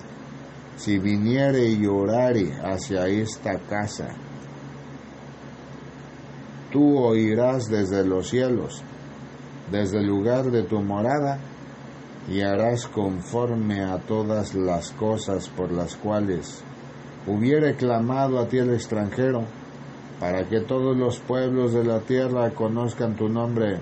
si 0.75 0.99
viniere 0.99 1.69
y 1.69 1.85
orare 1.85 2.51
hacia 2.61 3.07
esta 3.07 3.57
casa, 3.59 4.09
tú 6.71 6.97
oirás 6.97 7.65
desde 7.69 8.05
los 8.05 8.27
cielos 8.27 8.83
desde 9.71 9.99
el 9.99 10.07
lugar 10.07 10.45
de 10.45 10.63
tu 10.63 10.81
morada 10.81 11.39
y 12.27 12.41
harás 12.41 12.87
conforme 12.87 13.83
a 13.83 13.97
todas 13.99 14.53
las 14.53 14.91
cosas 14.91 15.47
por 15.49 15.71
las 15.71 15.95
cuales 15.95 16.61
hubiere 17.25 17.75
clamado 17.75 18.39
a 18.39 18.47
ti 18.47 18.57
el 18.57 18.73
extranjero, 18.73 19.45
para 20.19 20.47
que 20.47 20.61
todos 20.61 20.97
los 20.97 21.19
pueblos 21.19 21.73
de 21.73 21.83
la 21.83 21.99
tierra 21.99 22.49
conozcan 22.51 23.15
tu 23.15 23.29
nombre 23.29 23.79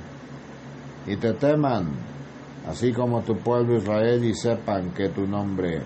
y 1.07 1.15
te 1.15 1.33
teman, 1.33 1.91
así 2.67 2.91
como 2.91 3.21
tu 3.21 3.37
pueblo 3.37 3.77
Israel 3.77 4.23
y 4.23 4.33
sepan 4.33 4.91
que 4.91 5.09
tu 5.09 5.25
nombre 5.25 5.81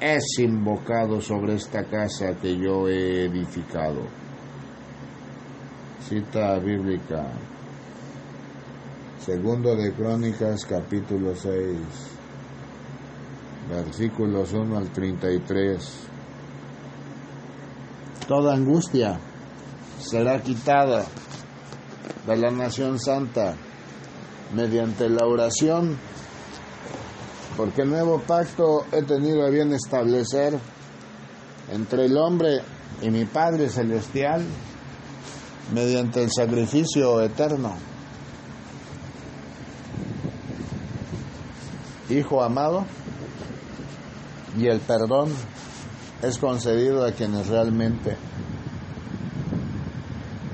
es 0.00 0.38
invocado 0.40 1.20
sobre 1.20 1.54
esta 1.54 1.84
casa 1.84 2.34
que 2.40 2.58
yo 2.58 2.88
he 2.88 3.26
edificado. 3.26 4.00
Cita 6.00 6.58
bíblica. 6.58 7.24
Segundo 9.24 9.76
de 9.76 9.92
Crónicas 9.92 10.64
capítulo 10.64 11.36
6, 11.36 11.78
versículos 13.70 14.52
1 14.52 14.76
al 14.76 14.90
33. 14.90 16.08
Toda 18.26 18.54
angustia 18.54 19.20
será 20.00 20.42
quitada 20.42 21.04
de 22.26 22.36
la 22.36 22.50
nación 22.50 22.98
santa 22.98 23.54
mediante 24.56 25.08
la 25.08 25.24
oración, 25.24 25.96
porque 27.56 27.82
el 27.82 27.90
nuevo 27.90 28.18
pacto 28.22 28.86
he 28.90 29.04
tenido 29.04 29.46
a 29.46 29.50
bien 29.50 29.72
establecer 29.72 30.58
entre 31.70 32.06
el 32.06 32.16
hombre 32.16 32.62
y 33.00 33.08
mi 33.10 33.24
Padre 33.24 33.68
Celestial 33.68 34.44
mediante 35.72 36.24
el 36.24 36.30
sacrificio 36.32 37.22
eterno 37.22 37.91
Hijo 42.12 42.42
amado, 42.42 42.84
y 44.58 44.66
el 44.66 44.80
perdón 44.80 45.30
es 46.20 46.36
concedido 46.36 47.06
a 47.06 47.12
quienes 47.12 47.48
realmente 47.48 48.16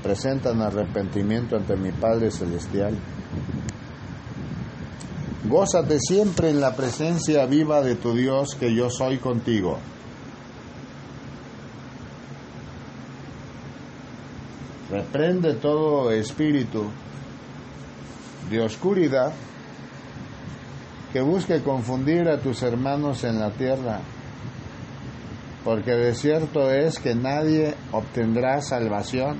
presentan 0.01 0.61
arrepentimiento 0.61 1.57
ante 1.57 1.75
mi 1.75 1.91
Padre 1.91 2.31
Celestial. 2.31 2.97
Gózate 5.49 5.99
siempre 5.99 6.49
en 6.49 6.61
la 6.61 6.75
presencia 6.75 7.45
viva 7.45 7.81
de 7.81 7.95
tu 7.95 8.13
Dios, 8.13 8.55
que 8.55 8.73
yo 8.73 8.89
soy 8.89 9.17
contigo. 9.17 9.79
Reprende 14.89 15.55
todo 15.55 16.09
espíritu 16.11 16.85
de 18.49 18.61
oscuridad 18.61 19.33
que 21.11 21.21
busque 21.21 21.61
confundir 21.61 22.27
a 22.29 22.37
tus 22.37 22.61
hermanos 22.61 23.23
en 23.23 23.39
la 23.39 23.51
tierra, 23.51 23.99
porque 25.63 25.91
de 25.91 26.13
cierto 26.13 26.71
es 26.71 26.99
que 26.99 27.15
nadie 27.15 27.73
obtendrá 27.91 28.61
salvación 28.61 29.37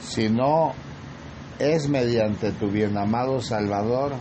si 0.00 0.28
no 0.28 0.72
es 1.58 1.88
mediante 1.88 2.52
tu 2.52 2.70
bien 2.70 2.96
amado 2.96 3.40
Salvador, 3.40 4.12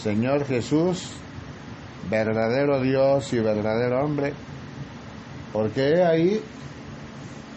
Señor 0.00 0.46
Jesús, 0.46 1.10
verdadero 2.08 2.80
Dios 2.80 3.32
y 3.32 3.40
verdadero 3.40 4.04
hombre, 4.04 4.32
porque 5.52 5.88
he 5.88 6.04
ahí 6.04 6.42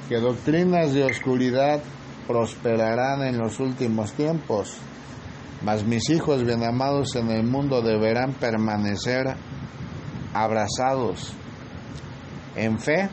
que 0.09 0.17
doctrinas 0.17 0.93
de 0.93 1.03
oscuridad 1.03 1.81
prosperarán 2.27 3.23
en 3.23 3.37
los 3.37 3.59
últimos 3.59 4.13
tiempos 4.13 4.77
mas 5.63 5.85
mis 5.85 6.09
hijos 6.09 6.43
bien 6.43 6.63
amados 6.63 7.15
en 7.15 7.29
el 7.29 7.43
mundo 7.43 7.81
deberán 7.81 8.33
permanecer 8.33 9.35
abrazados 10.33 11.33
en 12.55 12.79
fe 12.79 13.09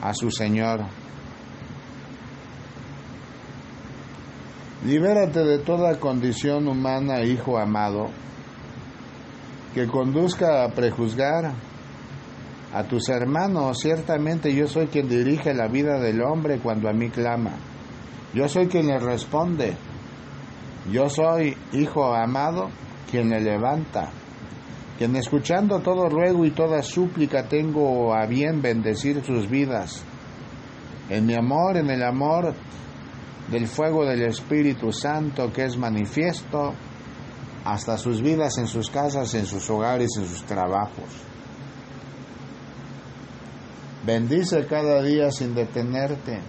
a 0.00 0.14
su 0.14 0.30
Señor. 0.30 0.80
Libérate 4.84 5.40
de 5.44 5.58
toda 5.58 5.98
condición 5.98 6.68
humana, 6.68 7.22
hijo 7.22 7.58
amado, 7.58 8.10
que 9.74 9.86
conduzca 9.86 10.64
a 10.64 10.68
prejuzgar 10.70 11.52
a 12.72 12.84
tus 12.84 13.08
hermanos. 13.08 13.78
Ciertamente 13.80 14.54
yo 14.54 14.68
soy 14.68 14.86
quien 14.86 15.08
dirige 15.08 15.52
la 15.52 15.66
vida 15.66 15.98
del 15.98 16.22
hombre 16.22 16.58
cuando 16.58 16.88
a 16.88 16.92
mí 16.92 17.10
clama. 17.10 17.52
Yo 18.34 18.48
soy 18.48 18.68
quien 18.68 18.86
le 18.86 18.98
responde. 18.98 19.76
Yo 20.90 21.10
soy, 21.10 21.56
hijo 21.72 22.14
amado, 22.14 22.70
quien 23.10 23.28
le 23.28 23.40
levanta. 23.40 24.10
Quien 24.96 25.16
escuchando 25.16 25.80
todo 25.80 26.08
ruego 26.08 26.44
y 26.44 26.50
toda 26.50 26.82
súplica 26.82 27.46
tengo 27.46 28.14
a 28.14 28.26
bien 28.26 28.62
bendecir 28.62 29.22
sus 29.24 29.48
vidas. 29.48 30.02
En 31.10 31.26
mi 31.26 31.34
amor, 31.34 31.76
en 31.76 31.90
el 31.90 32.02
amor 32.02 32.54
del 33.50 33.66
fuego 33.66 34.04
del 34.04 34.22
Espíritu 34.22 34.92
Santo 34.92 35.52
que 35.52 35.64
es 35.64 35.76
manifiesto 35.76 36.74
hasta 37.64 37.98
sus 37.98 38.22
vidas 38.22 38.58
en 38.58 38.66
sus 38.66 38.90
casas, 38.90 39.34
en 39.34 39.46
sus 39.46 39.68
hogares, 39.70 40.10
en 40.16 40.26
sus 40.26 40.42
trabajos. 40.44 41.22
Bendice 44.06 44.66
cada 44.66 45.02
día 45.02 45.30
sin 45.30 45.54
detenerte 45.54 46.40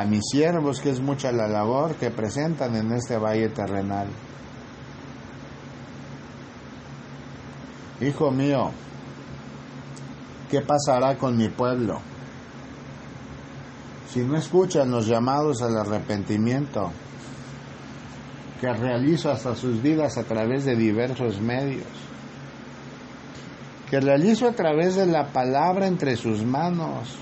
a 0.00 0.04
mis 0.04 0.24
siervos, 0.30 0.80
que 0.80 0.90
es 0.90 1.00
mucha 1.00 1.32
la 1.32 1.48
labor 1.48 1.94
que 1.96 2.10
presentan 2.10 2.76
en 2.76 2.92
este 2.92 3.16
valle 3.16 3.48
terrenal. 3.48 4.06
Hijo 8.00 8.30
mío, 8.30 8.70
¿qué 10.50 10.60
pasará 10.60 11.16
con 11.16 11.36
mi 11.36 11.48
pueblo? 11.48 12.00
Si 14.08 14.20
no 14.20 14.36
escuchan 14.36 14.90
los 14.90 15.06
llamados 15.06 15.62
al 15.62 15.76
arrepentimiento 15.76 16.92
que 18.60 18.72
realizo 18.72 19.30
hasta 19.30 19.54
sus 19.54 19.82
vidas 19.82 20.16
a 20.16 20.24
través 20.24 20.64
de 20.64 20.76
diversos 20.76 21.40
medios, 21.40 21.86
que 23.90 24.00
realizo 24.00 24.48
a 24.48 24.52
través 24.52 24.96
de 24.96 25.06
la 25.06 25.28
palabra 25.32 25.86
entre 25.86 26.16
sus 26.16 26.44
manos, 26.44 27.18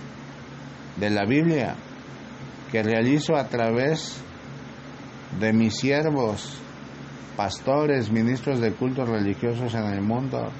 de 0.96 1.10
la 1.10 1.24
Biblia, 1.24 1.76
que 2.70 2.82
realizo 2.82 3.36
a 3.36 3.48
través 3.48 4.20
de 5.38 5.52
mis 5.52 5.76
siervos, 5.76 6.58
pastores, 7.36 8.10
ministros 8.10 8.60
de 8.60 8.72
cultos 8.72 9.08
religiosos 9.08 9.74
en 9.74 9.84
el 9.84 10.02
mundo, 10.02 10.50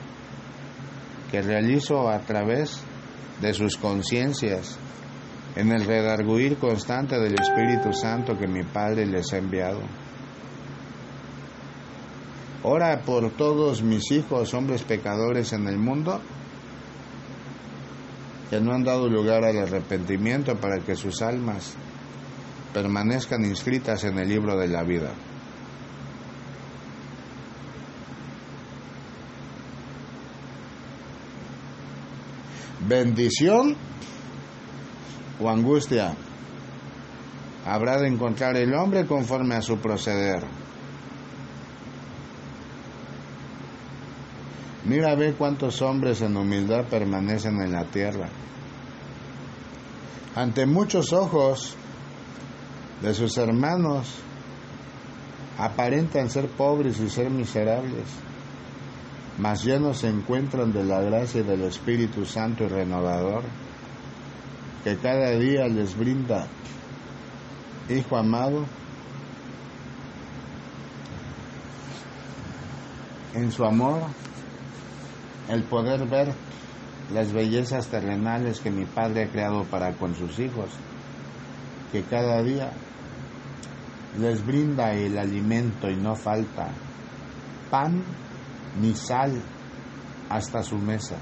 que 1.31 1.43
realizo 1.43 2.09
a 2.09 2.19
través 2.21 2.83
de 3.41 3.53
sus 3.53 3.77
conciencias, 3.77 4.79
en 5.57 5.73
el 5.73 5.85
redarguir 5.85 6.59
constante 6.59 7.19
del 7.19 7.35
Espíritu 7.35 7.93
Santo 7.93 8.37
que 8.37 8.47
mi 8.47 8.63
Padre 8.63 9.07
les 9.07 9.33
ha 9.33 9.39
enviado. 9.39 9.81
Ora 12.63 13.01
por 13.03 13.31
todos 13.31 13.83
mis 13.83 14.11
hijos, 14.11 14.53
hombres 14.53 14.83
pecadores 14.83 15.53
en 15.53 15.67
el 15.67 15.79
mundo, 15.79 16.21
que 18.51 18.61
no 18.61 18.73
han 18.73 18.85
dado 18.85 19.09
lugar 19.09 19.45
al 19.45 19.59
arrepentimiento 19.59 20.57
para 20.57 20.79
que 20.85 20.95
sus 20.95 21.23
almas 21.23 21.75
permanezcan 22.77 23.43
inscritas 23.47 24.05
en 24.05 24.19
el 24.19 24.29
libro 24.29 24.55
de 24.55 24.69
la 24.69 24.83
vida. 24.83 25.11
Bendición 32.87 33.75
o 35.41 35.49
angustia 35.49 36.15
habrá 37.65 37.99
de 37.99 38.09
encontrar 38.09 38.59
el 38.59 38.75
hombre 38.75 39.07
conforme 39.07 39.55
a 39.55 39.63
su 39.63 39.79
proceder. 39.79 40.45
Mira, 44.85 45.15
ve 45.15 45.33
cuántos 45.33 45.81
hombres 45.81 46.21
en 46.21 46.37
humildad 46.37 46.85
permanecen 46.91 47.59
en 47.63 47.73
la 47.73 47.85
tierra. 47.85 48.29
Ante 50.35 50.67
muchos 50.67 51.15
ojos 51.15 51.75
de 53.03 53.15
sus 53.15 53.37
hermanos, 53.37 54.15
aparentan 55.59 56.31
ser 56.31 56.49
pobres 56.49 57.01
y 57.01 57.09
ser 57.09 57.31
miserables, 57.31 58.05
mas 59.39 59.65
llenos 59.65 59.99
se 59.99 60.09
encuentran 60.09 60.73
de 60.73 60.85
la 60.85 61.01
gracia 61.01 61.43
del 61.43 61.63
Espíritu 61.63 62.25
Santo 62.25 62.65
y 62.65 62.69
renovador, 62.69 63.43
que 64.85 64.97
cada 64.97 65.31
día 65.33 65.67
les 65.69 65.97
brinda, 65.97 66.47
Hijo 67.89 68.17
amado, 68.17 68.65
en 73.35 73.53
su 73.53 73.65
amor, 73.65 74.03
el 75.49 75.63
poder 75.63 76.09
ver 76.09 76.35
las 77.13 77.33
bellezas 77.33 77.87
terrenales 77.87 78.59
que 78.59 78.73
mi 78.73 78.85
Padre 78.87 79.25
ha 79.25 79.29
creado 79.29 79.63
para 79.65 79.93
con 79.93 80.17
sus 80.17 80.39
hijos, 80.41 80.71
que 81.93 82.03
cada 82.03 82.43
día 82.43 82.71
les 84.19 84.45
brinda 84.45 84.93
el 84.93 85.19
alimento 85.19 85.89
y 85.91 85.97
no 85.97 86.15
falta 86.15 86.69
pan 87.71 88.03
ni 88.81 88.95
sal 88.95 89.43
hasta 90.29 90.63
su 90.63 90.77
mesa. 90.77 91.17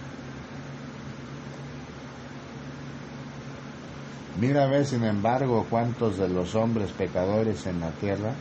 Mira 4.41 4.65
a 4.65 4.69
ver, 4.69 4.85
sin 4.85 5.05
embargo, 5.05 5.65
cuántos 5.71 6.19
de 6.19 6.29
los 6.29 6.55
hombres 6.57 6.91
pecadores 6.91 7.67
en 7.67 7.81
la 7.81 7.91
tierra, 7.93 8.35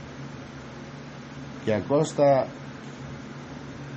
que 1.64 1.74
a 1.74 1.84
costa 1.84 2.48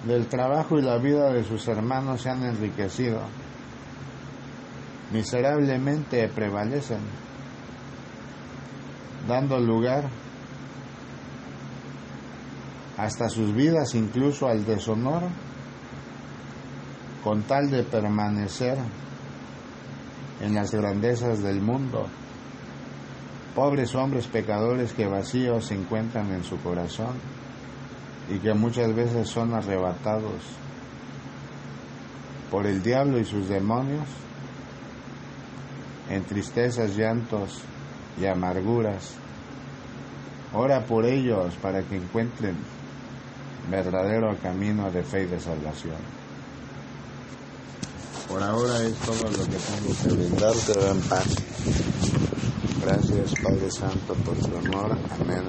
del 0.07 0.27
trabajo 0.27 0.79
y 0.79 0.83
la 0.83 0.99
vida 0.99 1.33
de 1.33 1.43
sus 1.43 1.66
hermanos 1.68 2.22
se 2.22 2.31
han 2.31 2.45
enriquecido, 2.45 3.22
miserablemente 5.11 6.29
prevalecen, 6.29 7.01
dando 9.27 9.59
lugar 9.59 10.05
hasta 12.97 13.29
sus 13.29 13.55
vidas 13.55 13.95
incluso 13.95 14.49
al 14.49 14.64
deshonor, 14.64 15.22
con 17.22 17.43
tal 17.43 17.70
de 17.70 17.83
permanecer 17.83 18.79
en 20.41 20.55
las 20.55 20.70
grandezas 20.72 21.43
del 21.43 21.61
mundo. 21.61 22.07
Pobres 23.55 23.95
hombres 23.95 24.27
pecadores 24.27 24.93
que 24.93 25.07
vacíos 25.07 25.66
se 25.66 25.74
encuentran 25.74 26.33
en 26.33 26.45
su 26.45 26.59
corazón 26.59 27.16
y 28.31 28.39
que 28.39 28.55
muchas 28.55 28.95
veces 28.95 29.29
son 29.29 29.55
arrebatados 29.55 30.43
por 32.51 32.66
el 32.66 32.83
diablo 32.83 33.18
y 33.18 33.24
sus 33.24 33.49
demonios 33.49 34.07
en 36.09 36.22
tristezas, 36.24 36.97
llantos 36.97 37.62
y 38.21 38.27
amarguras. 38.27 39.14
Ora 40.53 40.85
por 40.85 41.05
ellos 41.05 41.55
para 41.57 41.83
que 41.83 41.97
encuentren 41.97 42.57
verdadero 43.71 44.37
camino 44.43 44.91
de 44.91 45.03
fe 45.03 45.25
y 45.25 45.27
de 45.27 45.41
salvación. 45.41 45.97
Por 48.29 48.43
ahora 48.43 48.83
es 48.83 48.95
todo 48.97 49.31
lo 49.31 49.45
que 49.45 49.57
tengo 49.57 49.95
que 50.03 50.09
brindarte, 50.09 50.91
en 50.91 51.01
paz. 51.03 51.27
Gracias 52.83 53.35
Padre 53.43 53.71
Santo 53.71 54.14
por 54.14 54.37
su 54.37 54.57
amor. 54.57 54.97
Amén. 55.21 55.43